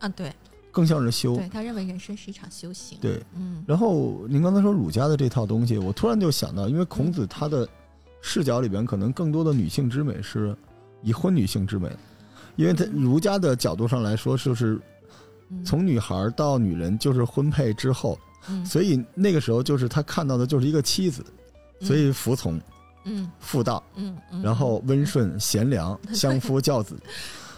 [0.00, 0.34] 啊，对
[0.70, 1.36] 更像是修。
[1.36, 2.98] 对，他认为人生是一场修行。
[3.00, 3.22] 对。
[3.34, 3.64] 嗯。
[3.66, 7.68] 然后您刚才说儒家的这套东西，我突然就想到，因为孔子他的
[8.20, 10.56] 视角里边可能更多的女性之美是
[11.02, 11.90] 已婚女性之美，
[12.56, 14.80] 因为他嗯儒家的角度上来说，就是
[15.48, 15.64] 嗯。
[15.64, 18.64] 从女孩到女人就是婚配之后，嗯。
[18.64, 21.24] 所以那个时候就是他看到的就是一个妻子，
[21.80, 22.60] 所以服从、
[23.04, 23.30] 嗯。
[23.40, 26.96] 妇道，嗯嗯，然后温顺、贤良、 相夫教子。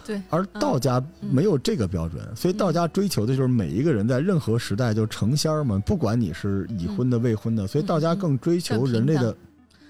[0.05, 9.35] 对而道家没有这个标准，所以道家追求的就是每一个人在任何时代就成仙儿嘛，不管你是已婚的、未婚的，所以道家更追求人类的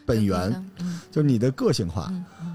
[0.05, 2.11] 本源，嗯就是你的个性化，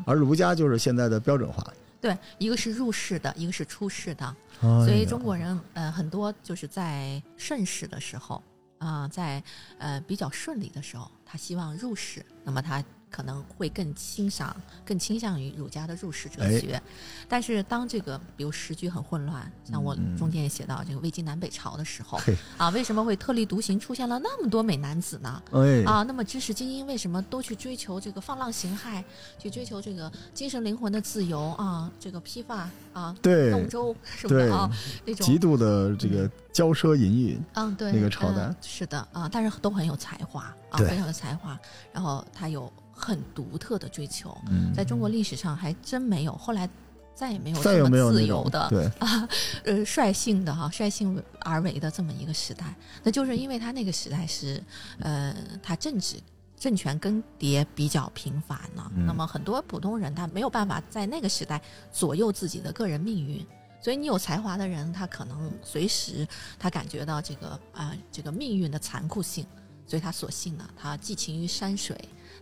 [0.07, 1.66] 而儒家就是现在的标准化。
[2.01, 4.37] 对，一个是入世的，一个是出世的。
[4.61, 8.42] 所所以中国人呃很多就是在顺势的时候
[8.79, 9.42] 啊、在
[9.79, 16.81] 呃比较顺利的时候，他希望入世，那么他可能会更欣赏、更倾向于儒家的入世哲哎学。
[17.29, 25.42] 但是当这个比如时局很混乱，像我嗯中间也写到这个魏晋南北朝的时候嘿啊，为什么会特立独行，出现了那么多美男子呢？
[25.53, 29.03] 哎啊，那么知识精英为什么都去追求这个放浪形骸，
[29.38, 31.90] 去追求这个精神灵魂的自由啊？
[31.99, 34.71] 这个披发啊，对弄舟什么的啊，
[35.05, 41.59] 那种极度的这个骄奢淫逸，嗯，对，那个朝代嗯是的啊，但是都很有才华啊，非常有才华。
[41.92, 46.69] 然后他有很独特的追求，嗯，在中国历史上还真没有，后来
[47.15, 48.91] 再也没有这么自由的，对，
[49.65, 52.75] 呃，率性的哈、率性而为的这么一个时代。
[53.03, 54.63] 那就是因为他那个时代是，
[54.99, 56.17] 呃，他政治。
[56.61, 63.47] 政权更迭比较频繁了，嗯那么很多普通人他没有办法在那个时代左右自己的个人命运，
[63.81, 66.27] 所以你有才华的人，他可能随时
[66.59, 69.47] 他感觉到这个啊、这个命运的残酷性，
[69.87, 71.97] 所以他索性呢，他寄情于山水，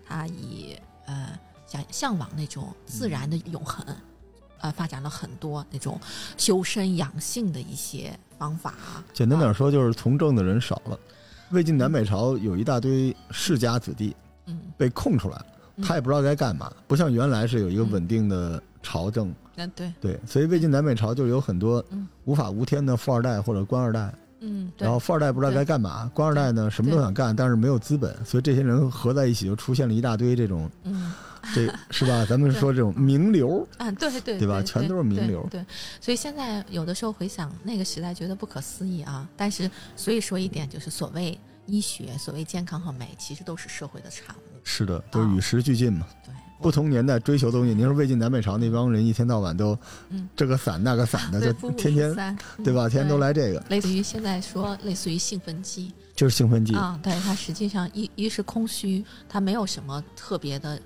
[0.07, 3.85] 他以呃想向往那种自然的永恒，
[4.61, 6.01] 呃，发展了很多那种
[6.37, 8.75] 修身养性的一些方法。
[9.13, 10.99] 简单点说就是从政的人少了。
[11.51, 14.15] 魏晋南北朝有一大堆世家子弟
[14.47, 19.33] 嗯，被空出来了，嗯他也不知道该干嘛，不像原来是有一个稳定的朝政。
[19.57, 31.13] 嗯，对，对，所以魏晋南北朝就有很多嗯无法无天的富二代或者官二代，嗯，然后富二代不知道该干嘛，官二代呢什么都想干，但是没有资本，所以这些人合在一起就出现了一大堆这种，嗯。
[31.55, 32.27] 这是吧？
[32.29, 35.61] 咱们说这种名流，啊，对对对吧全都是名流对。
[35.61, 35.67] 对，
[36.01, 39.29] 所以现在有的时候回想那个时代，觉得不可思议啊。
[39.37, 44.41] 但是，所以说一点就是，所谓医学、所谓健康和美，其实都是社会的产物。
[44.65, 46.05] 是的，都是与时俱进嘛。
[46.59, 49.79] 对，不同年代追求东西，您说魏晋南北朝那帮人一天到晚都
[50.11, 52.89] 嗯，这个散那个散的，对，就天天，对吧？
[52.89, 56.75] 天天都来这个，类似于现在说，类似于兴奋剂就是兴奋剂。
[56.75, 60.81] 啊，对它实际上一一是空虚，它没有什么特别的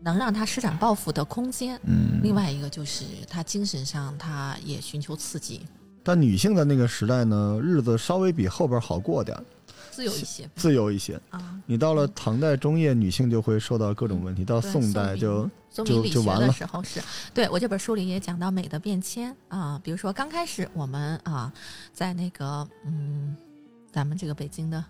[0.00, 1.78] 能让他施展抱负的空间。
[1.84, 5.60] 嗯，另外一个就是他精神上他也寻求刺激，
[6.02, 9.44] 但女性的那个时代呢，日子稍微比后边好过点儿，
[9.92, 10.50] 自由一些。
[10.56, 11.20] 自由一些。
[11.30, 11.60] 啊。
[11.66, 16.52] 你到了唐代中叶，女性就会受到各种问题；到宋代就宋就明理学的就完了。
[16.52, 17.00] 时候是，
[17.32, 21.52] 对我这本书里也讲到美的变迁啊，比如说刚开始我们啊，
[21.92, 23.36] 在那个嗯，
[23.92, 24.84] 咱们这个北京的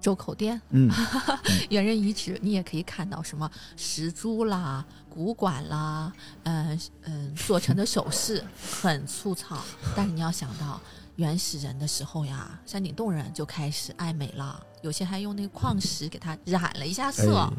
[0.00, 0.90] 周口店嗯，
[1.70, 8.44] 猿人遗址，你也可以看到什么石珠啦、古管啦，嗯、嗯、做成的首饰
[8.82, 9.56] 很粗糙，
[9.94, 10.80] 但是你要想到
[11.16, 17.36] 原始人的时候呀，山顶洞人就开始爱美了，有些还用那个矿石给它染了一下色。
[17.36, 17.52] 哎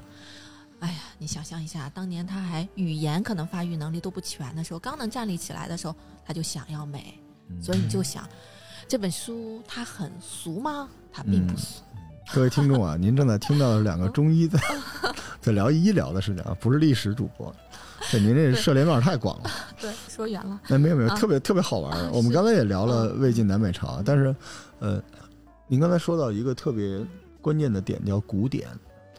[0.80, 8.30] 哎呀，你想象一下，当年他还语言可能发育能力都不全的时候，刚能站立起来的时候，他就想要美，嗯所以你就想，
[8.88, 10.88] 这本书它很俗吗？
[11.12, 11.82] 它并不嗯俗。
[12.32, 14.60] 各位听众啊，您正在听到的是两个中医在
[15.42, 17.52] 在聊医疗的事情啊，不是历史主播。
[18.12, 19.50] 对，您这涉猎面太广了。
[19.82, 20.60] 对，说远了。
[20.68, 21.98] 那没有没有，啊特别特别好玩。
[21.98, 24.36] 啊我们刚才也聊了魏晋南北朝，但是，
[24.80, 25.02] 呃，
[25.68, 27.00] 您刚才说到一个特别
[27.42, 28.68] 关键的点，叫古典。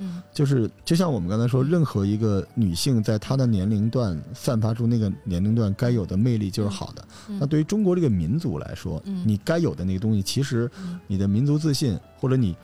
[0.01, 7.05] 嗯就是就像我们刚才说，任何一个女性在她的年龄段散发出那个年龄段该有的魅力就是好的。
[7.29, 12.57] 嗯那对于中国这个民族来说，嗯你该有的那个东西，其实嗯你的民族自信或者你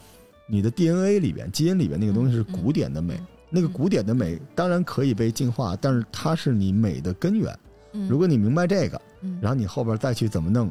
[0.46, 3.20] 你的 DNA 里边、基因里边那个东西是嗯古典的美。
[3.54, 7.56] 嗯那个古典的美当然可以被进化，但是它是你美的根源。
[7.92, 10.70] 嗯，如果你明白这个，嗯然后你后边再去怎么弄，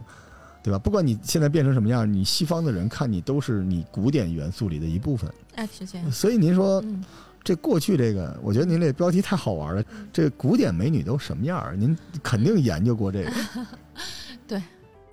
[0.62, 0.78] 对吧？
[0.78, 5.32] 不管你现在变成什么样，你西方的人看你都是你古典元素里的一部分。
[5.56, 6.12] 哎是这样。
[6.12, 7.04] 所以您说嗯
[7.44, 9.84] 这过去这个，我觉得您这标题太好玩了。
[10.12, 11.76] 这古典美女都什么样儿？
[11.76, 13.32] 您肯定研究过这个。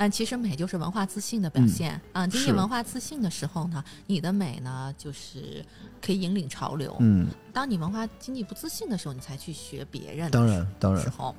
[0.01, 2.27] 嗯，其实美就是文化自信的表现啊。
[2.27, 5.63] 经济文化自信的时候呢，你的美呢就是
[6.01, 6.97] 可以引领潮流。
[7.01, 11.37] 嗯，当你文化经济不自信的时候，你才去学别人的当然当然，时候，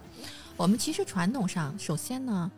[0.55, 2.51] 我们其实传统上，首先呢，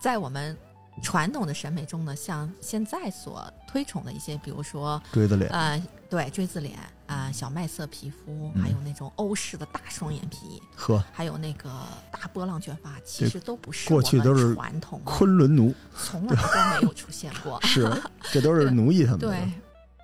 [0.00, 0.56] 在我们
[1.04, 5.80] 传统的审美中呢，像现在所推崇的一些，比如说锥子脸，呃，
[6.10, 6.76] 对锥子脸
[7.08, 11.68] 啊、小麦色皮肤，嗯还有那种欧式的大双眼皮，呵，还有那个
[12.12, 17.58] 大波浪卷发，其实都不是过去都是传统，昆仑奴从来都没有出现过。
[17.66, 17.90] 是，
[18.30, 19.28] 这都是奴役他们的。
[19.28, 19.52] 对，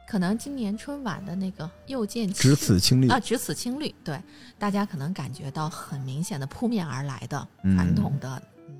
[0.09, 4.18] 可能今年春晚的那个又见只此青绿啊，，只此青绿，对，
[4.59, 8.74] 大家可能感觉到很明显的扑面而来的嗯传统的嗯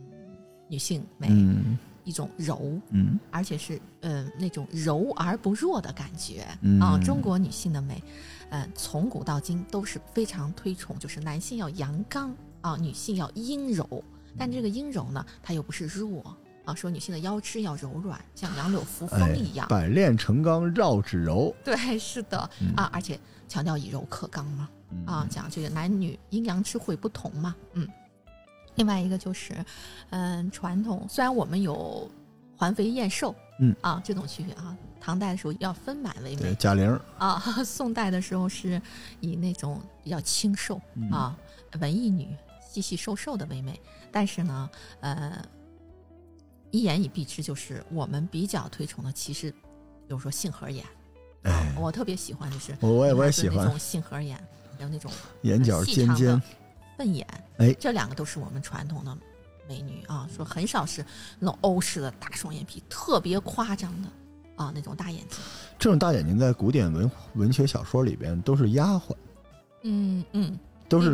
[0.68, 6.99] 女性美，嗯一种柔，嗯而且是嗯、呃那种柔而不弱的感觉、嗯啊。
[7.03, 8.03] 中国女性的美，
[8.51, 14.05] 嗯、从古到今都是非常推崇，就是男性要阳刚啊，女性要阴柔。
[14.37, 19.67] 但这个阴柔呢，它又不是弱啊，说女性的腰肢要柔软，像杨柳扶哎风一样。
[19.69, 24.69] 百炼成钢绕指柔对，是的、嗯啊，而且强调以柔克刚嘛。
[24.91, 27.89] 嗯啊，讲这个男女阴阳之会不同嘛，嗯。
[28.77, 29.55] 另外一个就是，
[30.11, 32.11] 嗯，传统虽然我们有
[32.57, 33.75] 环肥燕瘦，嗯。
[33.81, 37.01] 啊这种区别啊，唐代的时候要丰满为对美贾玲儿。
[37.18, 38.81] 啊， 宋代的时候是
[39.20, 41.37] 以那种比较清瘦、嗯啊
[41.81, 42.29] 文艺女
[42.61, 43.81] 细细瘦瘦的为美，
[44.12, 44.70] 但是呢，
[45.01, 45.45] 呃，
[46.70, 49.57] 一言以蔽之，就是我们比较推崇的，其实比
[50.09, 50.85] 如说杏核眼，
[51.43, 54.37] 啊哎，我特别喜欢就是我我也我也喜欢那种杏核眼，
[54.79, 55.11] 还有那种
[55.43, 56.43] 眼角尖尖细长的，
[56.97, 57.26] 笨眼，
[57.59, 57.72] 哎。
[57.74, 59.16] 这两个都是我们传统的
[59.68, 61.05] 美女啊，说很少是
[61.38, 64.09] 那种欧式的大双眼皮，特别夸张的
[64.57, 65.38] 啊那种大眼睛。
[65.78, 69.14] 这种大眼睛在古典文文学小说里边都是丫鬟，
[69.82, 71.12] 嗯嗯都是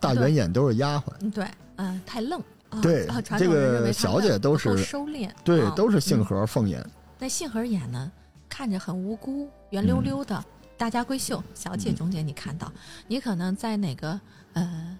[0.00, 2.40] 大圆眼都是丫鬟，嗯，对，嗯、太愣。
[2.70, 6.24] 啊对啊这个小姐都是收敛，对啊，都是杏嗯。
[6.24, 6.86] 核凤眼，
[7.18, 8.12] 那杏核眼呢，
[8.46, 10.44] 看着很无辜，圆溜溜的，
[10.76, 11.96] 大家闺秀小姐嗯。
[11.96, 12.70] 中间你看到，
[13.06, 14.20] 你可能在哪个
[14.52, 14.98] 呃，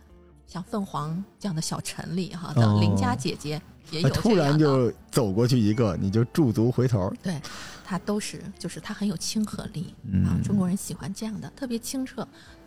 [0.48, 7.40] 像凤凰这样的小城里哈的哦邻家姐姐也有哎突然就走过去一个，你就驻足回头，对，
[7.84, 12.26] 它都是就是它很有亲和力、嗯啊，中国人喜欢这样的，特别清澈，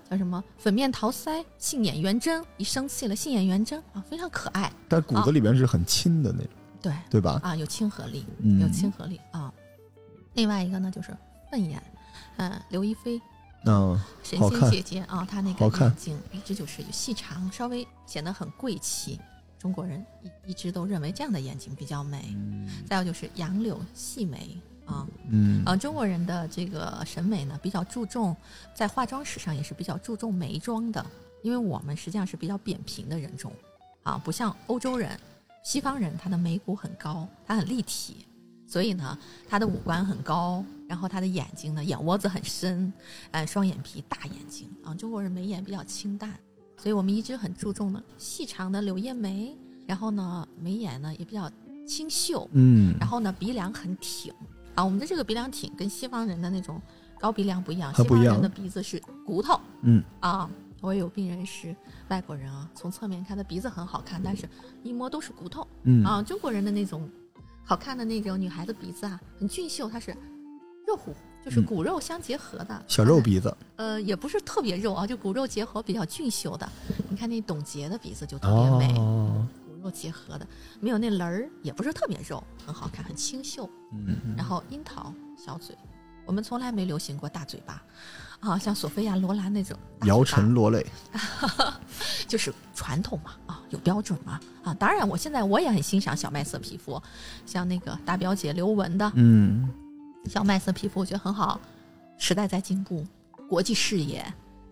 [0.10, 6.52] 叫什么粉面桃腮、杏眼圆睁，一生气了杏眼圆睁啊，非常可爱，但骨子里边是很亲的那种，
[6.82, 7.40] 对对吧？
[7.44, 9.52] 啊，有亲和力，嗯有亲和力啊。
[10.34, 11.16] 另外一个呢就是
[11.50, 11.82] 凤眼，
[12.38, 13.22] 嗯、刘亦菲
[13.66, 19.20] 嗯，神仙姐姐啊，她那个眼睛一直就是细长，稍微显得很贵气。
[19.60, 22.36] 中国人一一直都认为这样的眼睛比较美。
[22.88, 24.58] 再有就是杨柳细眉
[24.88, 25.64] 啊，嗯。
[25.64, 28.36] 啊，中国人的这个审美呢，比较注重
[28.74, 31.06] 在化妆史上也是比较注重眉妆的，
[31.44, 33.54] 因为我们实际上是比较扁平的人种，
[34.02, 35.20] 啊，不像欧洲人、
[35.64, 38.26] 西方人，他的眉骨很高，他很立体，
[38.72, 39.18] 所以呢，
[39.50, 42.94] 他的五官很高，然后他的眼睛呢，眼窝子很深，
[43.32, 46.34] 呃，双眼皮、大眼睛啊，中国人眉眼比较清淡，
[46.78, 49.54] 所以我们一直很注重呢细长的柳叶眉，
[49.86, 51.52] 然后呢，眉眼呢也比较
[51.86, 54.34] 清秀，嗯，然后呢，鼻梁很挺
[54.74, 54.86] 啊。
[54.86, 56.82] 我们的这个鼻梁挺跟西方人的那种
[57.20, 60.50] 高鼻梁不一样，还不一样西方人的鼻子是骨头嗯啊。
[60.80, 61.76] 我也有病人是
[62.08, 64.48] 外国人啊，从侧面看他鼻子很好看，但是
[64.82, 66.24] 一摸都是骨头嗯啊。
[66.24, 67.08] 中国人的那种
[67.64, 70.12] 好看的那种女孩子鼻子啊，很俊秀，它是
[70.88, 76.68] 肉乎乎，就是嗯骨肉相结合的小肉啊鼻子呃，也不是特别肉啊，就骨肉结合比较俊秀的。
[77.10, 80.46] 你看那董洁的鼻子就特别美，哦，骨肉结合的，
[80.80, 83.70] 没有那棱儿，也不是特别肉，很好看，很清秀。
[83.94, 85.76] 嗯然后樱桃小嘴，
[86.26, 87.84] 我们从来没流行过大嘴巴，
[88.40, 90.86] 啊，像索菲亚罗兰那种姚晨落泪，
[92.28, 97.02] 就是传统嘛，啊，有标准吗，啊，当然我现在我也很欣赏小麦色皮肤，
[97.46, 99.68] 像那个大表姐刘雯的嗯
[100.26, 101.60] 小麦色皮肤，我觉得很好。
[102.18, 103.04] 时代在进步，
[103.50, 104.24] 国际视野，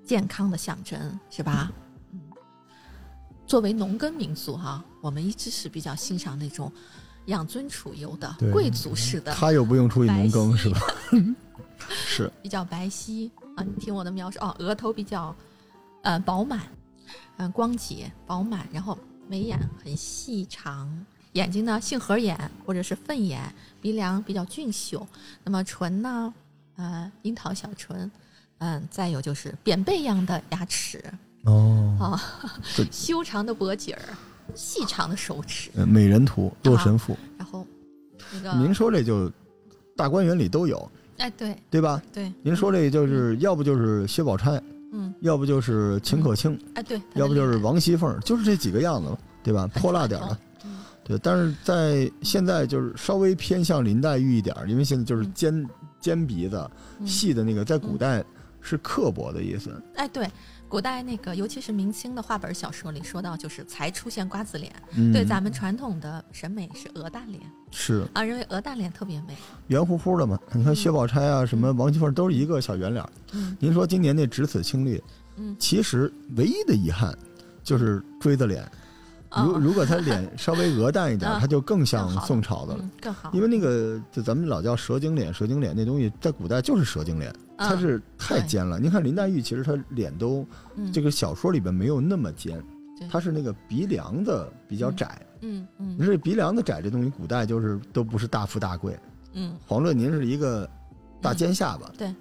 [0.05, 1.71] 健康的象征，是吧？
[2.11, 2.19] 嗯，
[3.47, 6.71] 作为农耕民族哈、我们一直是比较欣赏那种
[7.25, 10.79] 养尊处优的贵族式的他又不用出去农耕是吧？
[11.89, 13.63] 是， 比较白皙啊。
[13.63, 15.35] 你听我的描述哦，额头比较
[16.03, 16.61] 呃饱满，
[17.37, 18.97] 嗯、光洁饱满，然后
[19.27, 23.41] 眉眼很细长，眼睛呢杏核眼或者是凤眼，
[23.81, 25.07] 鼻梁比较俊秀。
[25.43, 26.33] 那么唇呢，
[26.75, 28.11] 呃樱桃小唇，
[28.57, 31.03] 嗯、再有就是扁贝样的牙齿
[31.45, 32.19] 哦，
[32.91, 34.01] 修长的脖颈儿，
[34.55, 37.65] 细长的手指，呃美人图，洛神赋，然后
[38.33, 38.39] 那。
[38.41, 39.31] 个您说这就
[39.95, 42.01] 大观园里都有，哎，对对吧？
[42.11, 49.67] 对，您说这就是要不就是薛宝钗，嗯，要不就是秦可卿，哎，对，要不就是王熙凤，就是这几个样子，对吧？
[49.75, 50.79] 泼辣点儿的，嗯。
[51.03, 51.17] 对。
[51.19, 55.33] 但是在现在就是稍微偏向林黛玉一点儿，因为现在就是嗯。
[55.33, 55.69] 尖
[55.99, 56.69] 尖鼻子、
[56.99, 57.07] 嗯。
[57.07, 58.23] 细的那个，在古代
[58.61, 59.71] 是刻薄的意思。
[59.95, 60.27] 哎，对，
[60.69, 64.71] 古代那个，尤其是明清的话本小说里说到，就是才出现瓜子脸。
[64.95, 67.41] 嗯，对，咱们传统的审美是鹅蛋脸
[67.71, 69.35] 是啊，认为鹅蛋脸特别美。
[69.67, 70.39] 圆乎乎的嘛。
[70.53, 73.09] 你看薛宝钗啊，什么王熙凤都是一个小圆脸儿。
[73.33, 75.01] 嗯您说今年那只此青绿，
[75.37, 77.17] 嗯，其实唯一的遗憾
[77.63, 78.63] 就是锥子脸。
[79.31, 79.59] 如哦。
[79.61, 82.79] 如果他脸 稍微鹅蛋一点，啊他就更像宋朝的了。
[82.81, 88.79] 嗯更好，因为那个就咱们老叫蛇精脸，蛇精脸那东西在古代就是蛇精脸，它嗯是太尖了。
[88.79, 90.91] 您看林黛玉，其实她脸都嗯。
[90.91, 92.61] 这个小说里边没有那么尖
[92.99, 95.21] 对，她是那个鼻梁子比较窄。
[95.41, 98.97] 嗯嗯你这鼻梁子窄这东西，古代就是都不是大富大贵。
[99.33, 100.69] 嗯，黄论您是一个
[101.21, 102.13] 大尖下巴，对。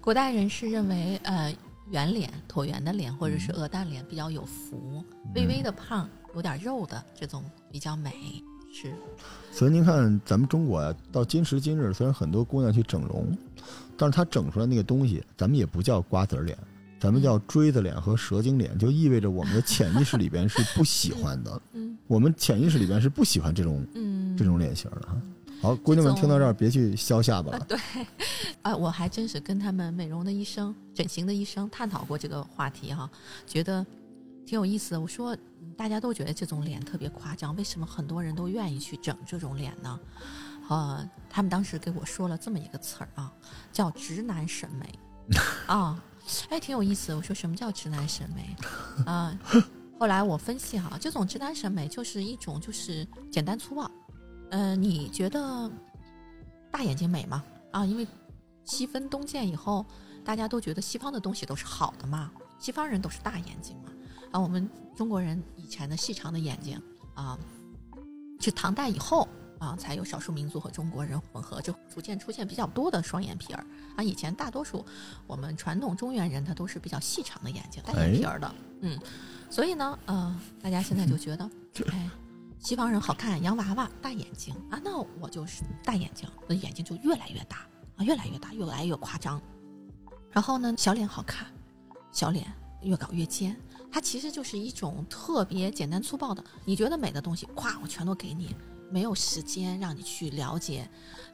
[0.00, 1.52] 古代人是认为呃
[1.90, 3.40] 圆脸、椭圆的脸或者嗯。
[3.40, 8.12] 是鹅蛋脸比较有福，微微的胖，有点肉的这种比较美。
[8.72, 8.92] 是，
[9.50, 13.36] 所以您看咱们中国啊、到今时今日，虽然很多姑娘去整容，
[13.96, 16.56] 但是她整出来那个东西，咱们也不叫瓜子脸。
[17.00, 21.62] 咱们叫锥子脸和蛇精脸，就意味着我们的潜意识里边是不喜欢的。
[21.72, 25.16] 嗯我们潜意识里边是不喜欢这种嗯，这种脸型的哈。
[25.60, 27.58] 好，姑娘们听到这儿别去削下巴了。
[27.58, 27.78] 啊对，
[28.62, 33.08] 啊，我还真是跟他们美容的医生、整形的医生探讨过这个话题哈，
[33.46, 33.86] 觉得
[34.48, 35.00] 挺有意思的。
[35.00, 40.00] 我说嗯大家都觉得这种脸特别夸张，为什么很多人都愿意去整这种脸呢？
[40.70, 43.30] 呃，他们当时给我说了这么一个词儿啊，
[43.70, 44.98] 叫直男审美
[45.68, 46.02] 啊，
[46.48, 47.14] 哎，挺有意思。
[47.14, 48.56] 我说什么叫直男审美
[49.04, 49.38] 啊？
[50.00, 53.90] 后来我分析哈，这种直男审美就是一种就是简单粗暴。
[54.50, 55.70] 呃，你觉得
[56.70, 57.44] 大眼睛美吗？
[57.70, 58.06] 啊，因为
[58.64, 59.84] 西分东渐以后，
[60.24, 63.90] 大家都觉得西方的东西都是好的嘛，西方人都是大眼睛嘛。
[64.30, 66.80] 啊，我们中国人以前的细长的眼睛
[67.14, 67.38] 啊，
[68.40, 73.66] 是唐代以后啊，才有少数民族和中国人混合，就逐渐出现比较多的双眼皮儿
[73.96, 74.02] 啊。
[74.02, 74.84] 以前大多数
[75.26, 78.98] 我们传统中原人他都是比较细长的眼睛，单眼皮儿的，嗯，
[79.50, 81.50] 所以呢，呃，大家现在就觉得，
[81.90, 82.10] 哎。
[82.60, 87.58] 西方人好看，洋娃娃大眼睛啊，那我就是大眼睛，我的眼睛就越来越大
[87.94, 89.40] 啊，越来越大，越来越夸张。
[90.32, 91.46] 然后呢，小脸好看，
[92.10, 92.52] 小脸
[92.82, 93.56] 越搞越尖，
[93.90, 98.54] 它其实就是一种特别简单粗暴的，你觉得美的东西，咵，我全都给你，
[98.90, 100.88] 没有时间让你去了解，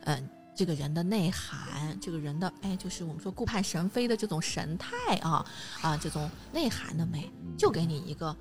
[0.04, 5.44] 嗯、这个人的内涵，这个人的哎，就是我们说顾盼神飞的这种神态啊
[5.82, 8.34] 啊，这种内涵的美，就给你一个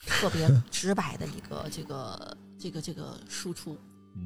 [0.00, 3.78] 特别 直白的一个这个这个这个输出，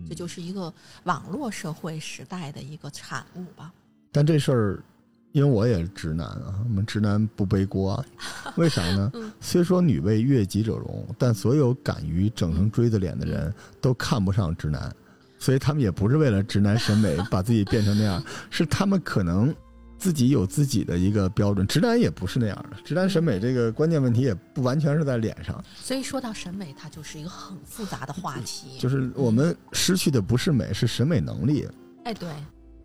[0.09, 0.73] 这就是一个
[1.05, 3.73] 网络社会时代的一个产物吧。
[4.11, 4.83] 但这事儿，
[5.33, 8.05] 因为我也是直男啊，我们直男不背锅啊。
[8.57, 9.11] 为啥呢？
[9.15, 14.93] 嗯虽说女为悦己者容，但所有敢于整成锥子脸的人都看不上直男，
[15.39, 19.55] 所以他们也不是为了直男审美把自己变成那样， 是他们可能
[19.97, 21.67] 自己有自己的一个标准。
[21.67, 28.79] 直男也不是那样的，直男审美这个关键问题也不完全是在脸上，所以说到审美，它就是一个很复杂的话题。
[28.79, 31.69] 就是我们失去的不是美，是审美能力。
[32.05, 32.29] 哎，对，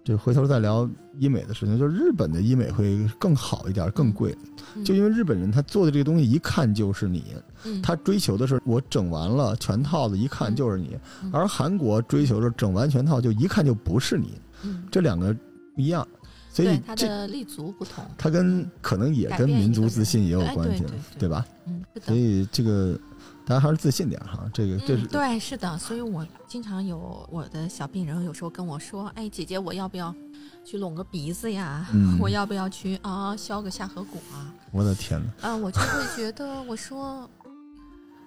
[0.04, 4.36] 就回头再聊医美的事情，就是日本的医美会更好一点，更贵，
[4.76, 7.24] 嗯就因为日本人他做的这个东西一看就是你，
[7.64, 14.34] 嗯，他追求的是我整完了全套的，一看就是你，嗯而韩国追求的整完全套就一看就不是你，
[14.64, 15.34] 嗯，这两个
[15.74, 16.06] 不一样，
[16.52, 18.04] 所以这的立足不同。
[18.18, 20.84] 它跟可能也跟民族自信也有哎关系
[21.18, 21.46] 对吧？
[21.66, 22.14] 嗯，所。
[22.14, 23.00] 以这个
[23.46, 30.16] 大家还是自信点哈，这个这是嗯，对，是的，所以我经常有我的小病人有时候跟我说：“哎，姐姐，我要不要
[30.64, 31.86] 去隆个鼻子呀？
[31.94, 37.30] 嗯我要不要去啊削个下颌骨啊？”我的天哪，啊，我就会觉得，我说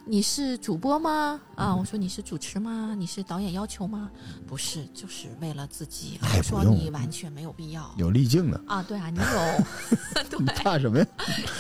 [0.09, 1.41] 你是主播吗？
[1.57, 2.95] 啊，我说你是主持吗？
[2.97, 4.09] 你是导演要求吗？
[4.47, 6.17] 不是，就是为了自己。
[6.23, 7.93] 哎我说你完全没有必要。
[7.97, 11.07] 有滤镜的，啊，对啊，你有， 你，怕什么呀？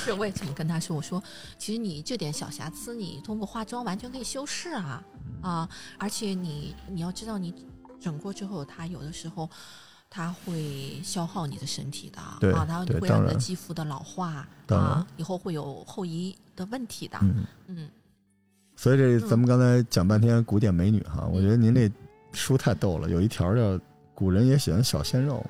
[0.05, 1.21] 是我也这么跟他说，我说
[1.59, 5.03] 其实你这点小瑕疵，你通过化妆完全可以修饰啊
[5.43, 5.69] 啊，
[5.99, 7.53] 而且你你要知道，你
[8.01, 9.51] 整过之后，它有的时候
[10.09, 17.19] 它会消耗你的身体的对啊，它对会让你的肌肤的老化啊，以后会有后遗的问题的。
[17.23, 17.45] 嗯。
[17.67, 17.91] 嗯，
[18.77, 21.91] 所以这咱们刚才讲半天古典美女哈，我觉得您这
[22.33, 23.09] 书太逗了。
[23.09, 23.81] 有一条叫
[24.15, 25.45] “古人也喜欢小鲜肉”，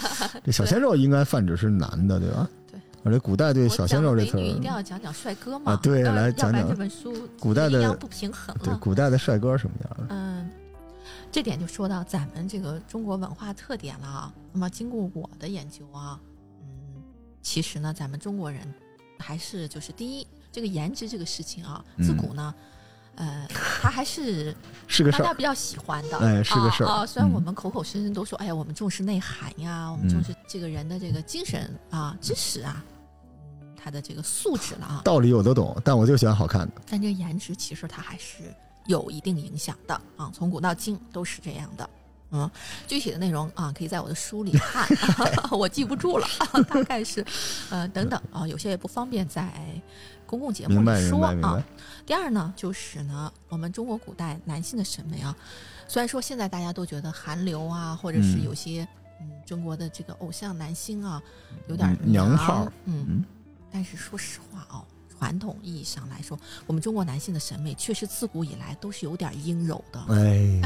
[0.42, 2.48] 这小鲜肉应该泛指是男的，对吧？
[2.70, 2.80] 对。
[3.04, 8.56] 而且古代对小鲜肉这词儿一定，要讲讲帅哥嘛啊对来讲讲这本书古代的不平衡。
[8.64, 10.14] 对古代的帅哥什么样的？
[10.14, 10.50] 嗯，
[11.30, 14.32] 这点就说到咱们这个中国文化特点了啊。
[14.52, 16.18] 那么经过我的研究啊，
[16.62, 17.02] 嗯，
[17.42, 18.60] 其实呢，咱们中国人
[19.18, 20.26] 还是就是第一，
[20.56, 22.54] 这个颜值这个事情啊，自古呢，
[23.16, 23.46] 呃，
[23.82, 24.56] 他还是
[24.88, 27.06] 是个事儿，大家比较喜欢的，哎，是个事儿啊啊。
[27.06, 32.82] 虽然嗯我们口口声声都说，哎呀，我们重视内涵呀，我们重视这个人的这个精神啊、知识啊，
[33.60, 36.72] 嗯，他的这个素质了啊，道理我都懂，但我就喜欢好看的。
[36.88, 38.44] 但这个颜值其实它还是
[38.86, 41.90] 有一定影响的啊，从古到今都是这样的。
[42.32, 42.50] 嗯，
[42.88, 44.84] 具体的内容啊，可以在我的书里看
[45.56, 46.26] 我记不住了，
[46.68, 47.24] 大概是，
[47.70, 49.48] 呃，等等啊，有些也不方便在
[50.26, 51.62] 公共节目里说啊。。
[52.04, 55.36] 第二呢，就是呢，我们中国古代男性的审美啊，
[55.88, 58.44] 虽然说现在大家都觉得韩流啊，或者是嗯。
[58.44, 58.86] 有些
[59.20, 61.22] 嗯中国的这个偶像男星啊，
[61.68, 63.24] 有点嗯娘炮嗯，嗯，
[63.72, 64.84] 但是说实话哦，
[65.18, 70.60] 传统意义上来说，我们中国男性的审美确实自古以来都是有点阴柔的，哎，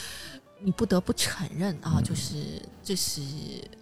[0.60, 3.22] 你不得不承认啊，嗯就是这是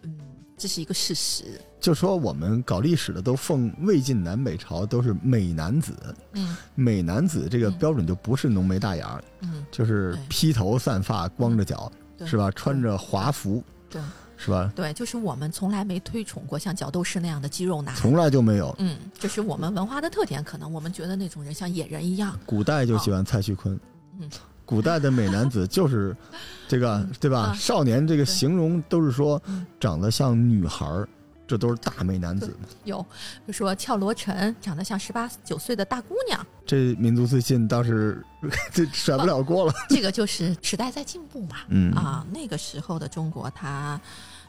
[0.02, 0.18] 嗯，
[0.56, 1.44] 这是一个事实。
[1.80, 5.92] 就说我们搞历史的都奉魏晋南北朝都是美男子，
[6.34, 11.90] 嗯美男子这个嗯标准就不是浓眉大眼儿，嗯，就是披头散发、光着脚，
[12.24, 12.50] 是吧？
[12.52, 14.00] 穿着华服，对
[14.36, 14.72] 是吧？
[14.76, 17.94] 对，就是我们从来没推崇过像角斗士那样的肌肉男。
[17.96, 18.72] 从来就没有。
[18.78, 22.38] 嗯，这是我们文化的特点，可能我们觉得那种人像野人一样。
[22.46, 23.78] 古代就喜欢蔡徐坤，
[24.20, 24.30] 嗯
[24.64, 26.16] 古代的美男子就是
[26.68, 27.38] 这个嗯，对吧？
[27.40, 31.08] 啊少年这个形容都是说嗯长得像女孩儿，
[31.46, 32.54] 这都是大美男子。
[32.84, 33.04] 有，
[33.46, 38.24] 就说俏罗成长得像十八九岁的大姑娘，这民族自信倒是
[38.72, 39.72] 这 甩不了锅了。
[39.88, 41.56] 这个就是时代在进步嘛。
[41.68, 44.00] 嗯啊，那个时候的中国，它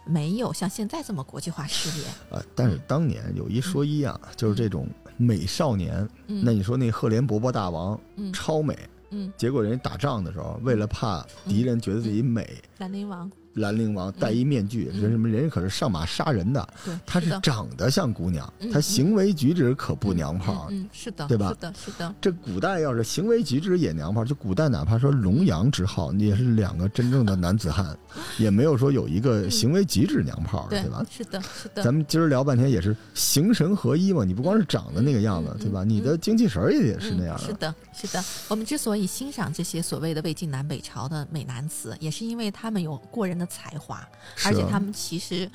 [0.05, 2.05] 没有像现在这么国际化视野。
[2.37, 4.87] 啊，但是当年有一说一啊，就是这种
[5.17, 8.77] 美少年，嗯，那你说那赫连勃勃大王嗯超美，
[9.13, 12.49] 嗯，结果人家打仗的时候，为了怕敌人觉得自己美，
[12.79, 20.71] 兰陵王，兰陵王戴一面具，嗯人什么人家可是上马杀人的，对，他是长得像姑娘嗯，他行为举止可不娘炮。
[20.91, 27.95] 是的，对吧是的，是的，这古代要是行为举止也娘炮，就古代哪怕说龙阳之好，你也是两个真正的男子汉，
[28.39, 31.05] 也没有说有一个行为举止娘炮，对对吧？
[31.09, 35.83] 是的，是的，咱们今儿聊半天也是形神合一嘛，你不光是长得那个样子嗯，对吧？
[35.83, 37.43] 嗯你的精气神也也得是那样的。
[37.43, 38.23] 嗯是的，是的。
[38.47, 44.07] 我们之所以欣赏这些所谓的魏晋南北朝的美男子，也是因为他们有过人的才华，
[44.45, 45.49] 而且他们其实，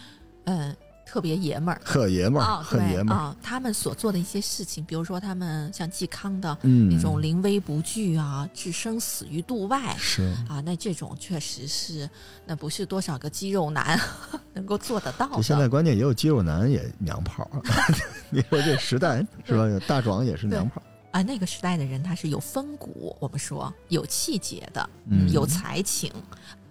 [0.45, 0.75] 嗯、
[1.07, 1.81] 特别爷们儿。
[1.85, 12.09] 特爷们儿，啊，很爷们儿，他们所做的一些事情，比如说他们像嵇康的嗯，那种临危不惧啊，置生死于度外是啊，那这种确实是，
[12.45, 13.99] 那不是多少个肌肉男
[14.53, 15.59] 能够做得到的现。
[15.59, 17.63] 在关键也有肌肉男也娘炮儿，
[18.31, 19.67] 你说这时代 是吧？
[19.67, 26.13] 有大壮也是娘炮，啊，那个时代的人他是有风骨，我们说有气节的，嗯有才情，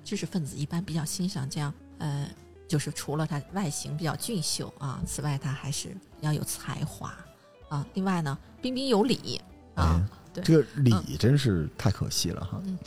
[0.07, 2.29] 知识分子一般比较欣赏这样，呃，
[2.65, 7.13] 就是除了他外形比较俊秀啊，此外他还是比较有才华
[7.67, 7.85] 啊。
[7.93, 9.41] 另外呢，彬彬有礼
[9.75, 12.61] 啊，对这个礼真是太可惜了哈。
[12.63, 12.79] 嗯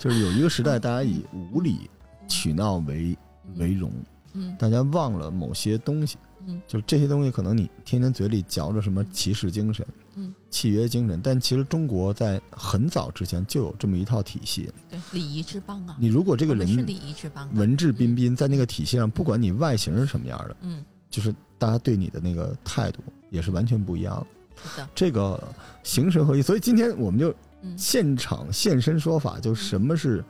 [0.00, 1.88] 就是有一个时代，大家以无礼
[2.26, 3.16] 取闹为
[3.54, 3.92] 为荣，
[4.32, 6.18] 嗯大家忘了某些东西。
[6.48, 6.60] 嗯。
[6.66, 9.86] 就是这些东西，可能你天天嘴里嚼着什么骑士精神、
[10.16, 14.68] 嗯，契约精神，但其实中国在很早之前就有这么一套体系。
[14.90, 24.26] 对，礼仪之邦啊，你如果这个人是礼仪之邦，文质彬彬，在那个体系上，不管你外形是什么样的，嗯，就是大家对你的那个态度也是完全不一样的。
[24.60, 25.40] 是的，这个
[25.84, 27.30] 形神合一，所以今天我们就
[27.62, 27.76] 嗯。
[27.76, 30.24] 现场现身说法，就什么是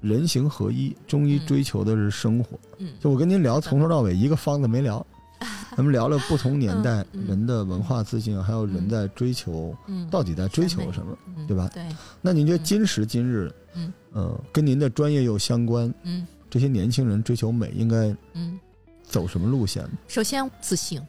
[0.00, 2.58] 人形合一，中医嗯追求的是生活。
[2.78, 2.94] 嗯。
[3.00, 5.04] 就我跟您聊，从头到尾一个方子没聊，
[5.76, 8.88] 咱们聊聊不同年代人的文化自信，还有人嗯。
[8.88, 11.16] 在追求嗯，到底在追求什么。
[11.36, 11.68] 嗯对吧？
[11.72, 11.86] 对，
[12.20, 12.64] 那您觉得嗯。
[12.64, 13.92] 今时今日，嗯。
[14.12, 16.26] 呃，跟您的专业又相关，嗯。
[16.50, 18.58] 这些年轻人追求美应该嗯，
[19.02, 19.82] 走什么路线？
[19.84, 19.90] 呢？
[20.08, 21.00] 首先自信，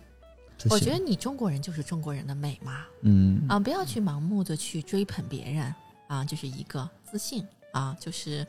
[0.70, 3.42] 我觉得你中国人就是中国人的美嘛，嗯。
[3.48, 5.74] 啊，不要去盲目的去追捧别人
[6.08, 8.46] 啊，就是一个自信啊，就是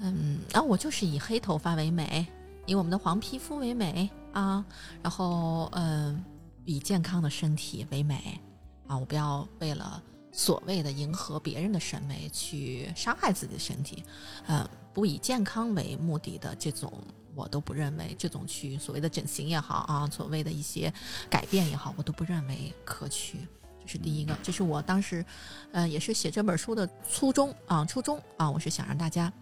[0.00, 2.26] 嗯，啊，我就是以黑头发为美，
[2.66, 4.64] 以我们的黄皮肤为美啊，
[5.02, 6.24] 然后嗯，
[6.64, 8.40] 以健康的身体为美
[8.86, 10.02] 啊，我不要为了
[10.32, 14.02] 所谓的迎合别人的审美去伤害自己的身体，
[14.46, 16.92] 呃，不以健康为目的的这种。
[17.36, 20.94] 我都不认为这种去所谓的整形也好啊，所谓的一些
[21.28, 23.40] 改变也好，我都不认为可取。
[23.82, 25.26] 这是第一个，这是我当时，
[25.72, 29.32] 呃，也是写这本书的初衷啊，初衷啊，我是想让大家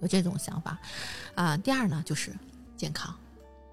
[0.00, 0.78] 有这种想法
[1.34, 1.58] 啊。
[1.58, 2.34] 第二呢，就是
[2.76, 3.14] 健康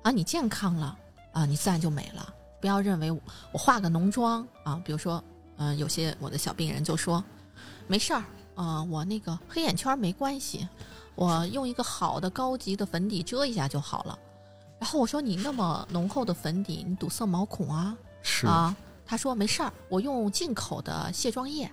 [0.02, 0.98] 啊，你健康了
[1.32, 2.34] 啊，你自然就美了。
[2.62, 3.20] 不要认为我
[3.52, 5.22] 我化个浓妆啊，比如说，
[5.58, 7.24] 嗯、有些我的小病人就说，
[7.88, 8.24] 没事儿，
[8.56, 10.68] 呃，我那个黑眼圈没关系，
[11.16, 14.18] 我用一个好的高级的粉底遮一下就好了。
[14.80, 18.76] 然后我说你那么浓厚的粉底，你堵塞毛孔啊是啊？
[19.06, 21.70] 他说没事儿，我用进口的卸妆液。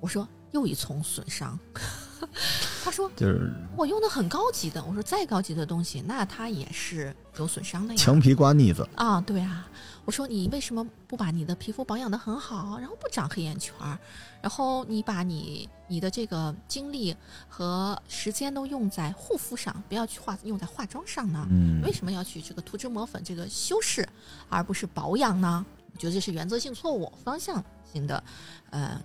[0.00, 1.58] 我说又一重损伤。
[2.84, 4.82] 他说就是我用的很高级的。
[4.84, 7.98] 我说再高级的东西，那它也是有损伤的呀。
[7.98, 9.68] 墙皮刮腻子，啊，对啊，
[10.04, 13.98] 我说你为什么不把你的皮肤保养的很好，然后不长黑眼圈儿，
[14.40, 17.14] 然后你把你你的这个精力
[17.48, 21.46] 和时间都用在护肤上，不要去化用在化妆上呢？
[21.50, 24.08] 嗯为什么要去这个涂脂抹粉这个修饰，
[24.48, 25.64] 而不是保养呢？
[25.92, 28.22] 我觉得这是原则性错误，方向性的
[28.70, 29.00] 呃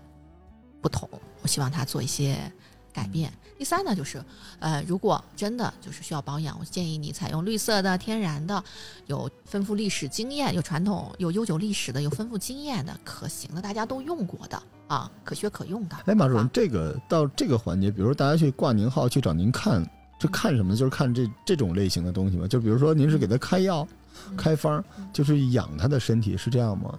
[0.82, 1.09] 不同。
[1.41, 2.51] 我希望他做一些
[2.93, 3.31] 改变。
[3.57, 4.23] 第三呢，就是
[4.59, 8.63] 呃，如果真的就是需要保养，我建议你采用绿色的、天然的，
[9.05, 15.95] 有丰富历史经验、有传统、有悠久历史的、有丰富经验的、可行的，大家都用过的啊，可学可用的。
[16.05, 19.87] 哎，马主任啊，这个到这个环节，比如说大家去挂您号去找您看，
[20.19, 20.75] 就看什么呢？
[20.77, 22.47] 就是看这这种类型的东西吗？
[22.47, 23.87] 就比如说您是给他开药、
[24.27, 24.83] 嗯开方，
[25.13, 26.97] 就是养他的身体，是这样吗？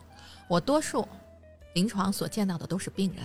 [0.48, 1.06] 我多数
[1.74, 3.24] 临床所见到的都是病人。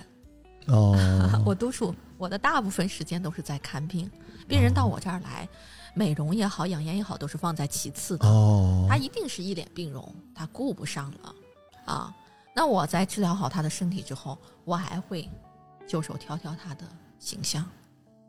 [0.67, 0.95] 哦，
[1.45, 4.09] 我督促我的大部分时间都是在看病，
[4.47, 5.47] 病人到我这儿来，
[5.93, 8.27] 美容也好，养颜也好，都是放在其次的。
[8.27, 11.35] 哦他，一定是一脸病容，他顾不上了
[11.85, 12.15] 啊。
[12.53, 15.29] 那我在治疗好他的身体之后，我还会
[15.87, 16.83] 就手挑挑他的
[17.19, 17.63] 形象，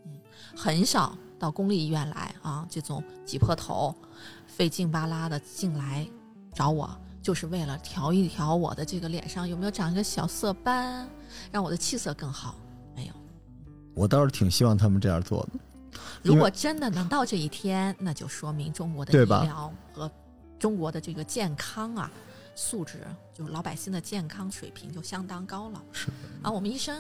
[0.05, 0.13] 嗯，
[0.57, 3.95] 很少到公立医院来啊，这种挤破头、
[4.47, 6.07] 费劲巴拉的进来
[6.53, 6.89] 找我，
[7.29, 11.07] 就是为了调一调我的这个脸上有没有长一个小色斑，
[11.53, 12.55] 让我的气色更好。
[12.97, 13.13] 没有，
[13.95, 16.01] 我倒是挺希望他们这样做的。
[16.23, 20.11] 如果真的能到这一天，那就说明中国的医疗和
[20.59, 22.11] 中国的这个健康啊
[22.55, 25.83] 素质，就是老百姓的健康水平就相当高了。
[25.93, 26.09] 是
[26.41, 26.99] 啊，我们医生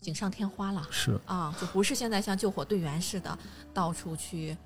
[0.00, 3.36] 锦上添花了是，啊，就不是现在像救火队员似的
[3.74, 4.56] 到处去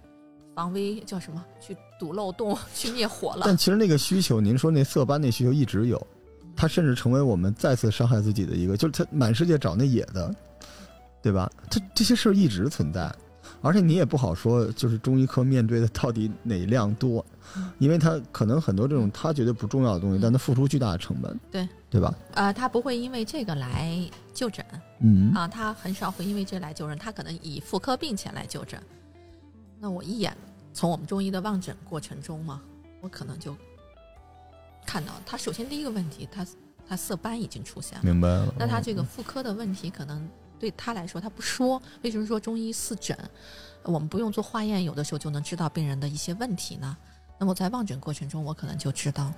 [0.55, 3.57] 防微叫什么去堵漏洞、 去灭火了但。
[3.57, 6.07] 其实那个需求，您说那色斑那需求一直有，
[6.55, 10.35] 它甚至成为我们再次伤害自己的一个，就是它满世界找那野的，
[11.23, 11.51] 对吧？
[11.71, 13.11] 这这些事儿一直存在，
[13.63, 17.25] 而且你也不好说，就是中医科面对的到底哪量多，
[17.79, 22.15] 因为它可能很多这种他觉得不重要的东西，嗯但他付出巨大的成本，对对吧？
[22.35, 23.99] 呃，他不会因为这个来
[24.35, 24.65] 就诊
[25.01, 28.79] 嗯，啊，他很少会因为这来就诊，他可能以妇科病前来就诊。
[29.83, 30.33] 那我一眼
[30.73, 32.63] 从我们中医的望诊过程中嘛，
[33.01, 33.57] 我可能就
[34.87, 36.47] 看到他首先第一个问题，他
[36.87, 38.05] 他色斑已经出现了。
[38.05, 38.55] 明白了。
[38.57, 41.83] 那他这个妇科的问题，可能对他来说他不说。
[42.03, 43.19] 为什么说中医四诊，
[43.83, 46.97] 我们不用做化验，有的时候就能知道病人的一些问题呢？
[47.37, 49.33] 那么在望诊过程中，我可能就知道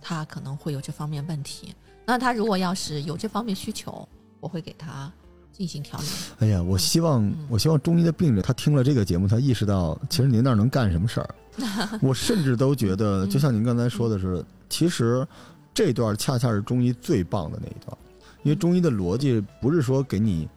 [0.00, 1.74] 他可能会有这方面问题。
[2.06, 5.12] 那他如果要是有这方面需求，我会给他
[5.52, 6.06] 进行调理。
[6.38, 11.34] 哎呀，我希望嗯我希望中医的病人他听了这个节目，他意识到其实您那儿能干什么事儿。
[12.00, 15.26] 我甚至都觉得，嗯就像您刚才说的是，其实
[15.74, 17.96] 这段恰恰是中医最棒的那一段，
[18.42, 20.48] 因为中医的逻辑不是说给你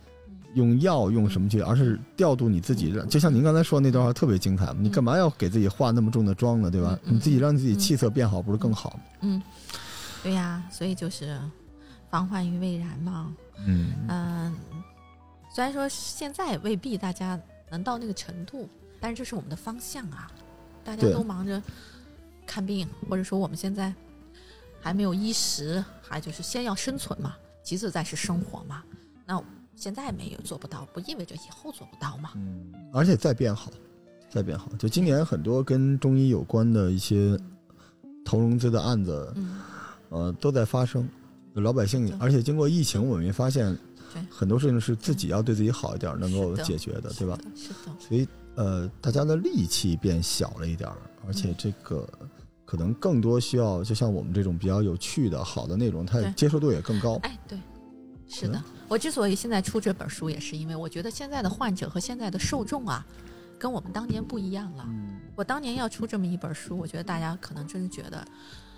[0.54, 2.94] 用药用什么去，而是调度你自己。
[3.10, 6.70] 就像您刚才说的那段话特别精彩，你干嘛要给自己化那么重的妆呢？
[6.72, 6.98] 对吧？
[7.04, 9.00] 你自己让自己气色变好，不是更好吗？
[9.22, 9.42] 嗯，
[10.22, 11.38] 对呀，所以就是
[12.10, 13.34] 防患于未然嘛。
[13.66, 14.56] 嗯，嗯，
[15.54, 17.40] 虽然说现在未必大家
[17.70, 18.68] 能到那个程度，
[19.00, 20.32] 但是这是我们的方向啊。
[20.86, 21.62] 大家都忙着
[22.46, 23.94] 看病，或者说我们现在
[24.82, 28.84] 还没有衣食，还就是先要生存嘛，其次再是生活嘛。
[29.26, 29.42] 那
[29.78, 32.32] 现在没有做不到，不意味着以后做不到嘛。
[32.36, 33.72] 嗯，而且再变好，
[34.30, 34.70] 再变好。
[34.78, 37.40] 就今年很多跟中医有关的一些
[38.26, 39.62] 投融资的案子，嗯，
[40.10, 41.08] 呃，都在发生。
[41.62, 43.78] 老百姓，而且经过疫情，我们也发现
[44.14, 47.38] 对很多事情是自己要对自己好一点，能够解决的，对吧？
[47.56, 50.98] 是的，所以呃，大家的力气变小了一点儿，
[51.28, 52.08] 而且这个
[52.66, 57.16] 可能更多需要，就像我们这种比较有趣的、好的内容，它接受度也更高。
[57.24, 57.58] 哎，对，
[58.28, 58.62] 是的。
[58.88, 63.04] 我之所以现在出这本书，也是因为我觉得现在的患者和现在的受众啊，
[63.58, 64.86] 跟我们当年不一样了。
[64.88, 68.24] 嗯，我当年要出这么一本书，我觉得大家可能真是觉得，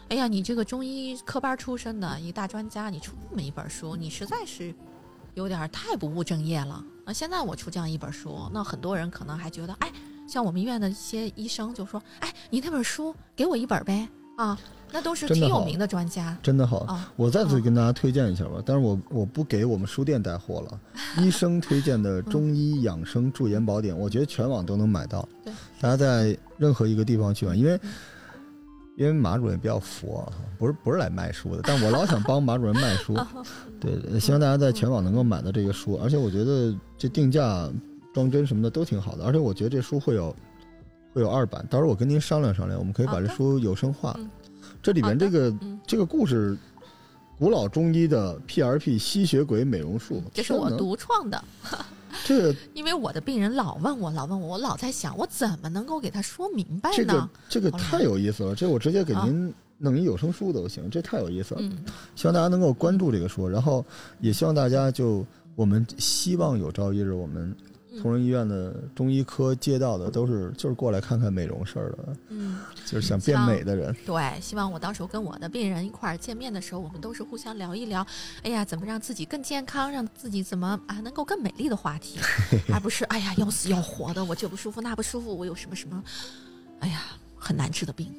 [0.10, 4.74] 哎呀，你这个中医科班出身的一大专家，你出这么一本书，你实在是
[5.34, 6.84] 有点太不务正业了。
[7.06, 9.91] 那现在我出这样一本书，那很多人可能还觉得，哎，
[10.28, 14.58] 像我们医院的一些医生就说，哎，你那本书给我一本呗，啊，
[14.91, 16.82] 那都是挺有名的专家真的好。
[16.82, 17.12] 啊。
[17.16, 20.80] 我再次跟大家推荐一下吧，但是我我不给我们书店带货了。
[21.24, 25.28] 医生推荐的中医养生驻颜宝典，我觉得全网都能买到。
[25.82, 27.91] 大家在任何一个地方去买，因为嗯
[28.98, 33.18] 因为马主任比较佛啊，不是不是来卖书的，但我老想帮马主任卖书。
[33.80, 37.70] 对， 希望大家在全网能够买到这个书，而且我觉得这定价
[38.14, 40.36] 装帧什么的都挺好的，而且我觉得这书会有
[41.14, 44.16] 会有二版，到时候我跟您商量商量，我们可以把这书有声化。
[44.18, 44.30] 嗯。
[44.82, 46.58] 这里面这个嗯，这个故事，
[47.38, 51.44] 古老中医的 PRP 吸血鬼美容术，这是我独创的，
[52.26, 57.30] 这个 因为我的病人老问我，老问我，我老在想，我怎么能够给他说明白这个呢？
[57.50, 61.62] 这个太有意思了，这我直接给您弄一有声书都行，这太有意思了。
[61.62, 61.78] 嗯，
[62.16, 63.86] 希望大家能够关注这个书，然后
[64.22, 65.26] 也希望大家就
[65.56, 73.96] 我们希望有朝一日我们嗯同仁医院的中医科接到的都是就是过来看看美容事儿的，嗯，就是想变美的人。
[74.06, 78.06] 对，希望我到时候跟我的病人一块儿见面的时候，我们都是互相聊一聊，
[78.43, 82.20] 哎呀，怎么让自己更健康，让自己怎么啊能够更美丽的话题，
[82.74, 86.04] 而不是哎呀要死要活的，我这不舒服那不舒服，我有什么什么，
[86.80, 87.02] 哎呀
[87.46, 88.12] 很难治的病。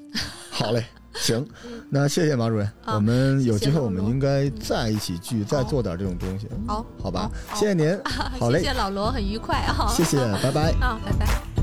[0.51, 1.45] 好嘞，行，
[1.91, 7.29] 那谢谢马主任，啊我们有机会我们应该再一起聚，再做点这种东西，好，好吧？
[7.55, 7.99] 谢谢您，
[8.39, 10.71] 好嘞谢谢老罗，很愉快啊，谢谢，拜拜。
[10.81, 11.56] 啊，拜拜。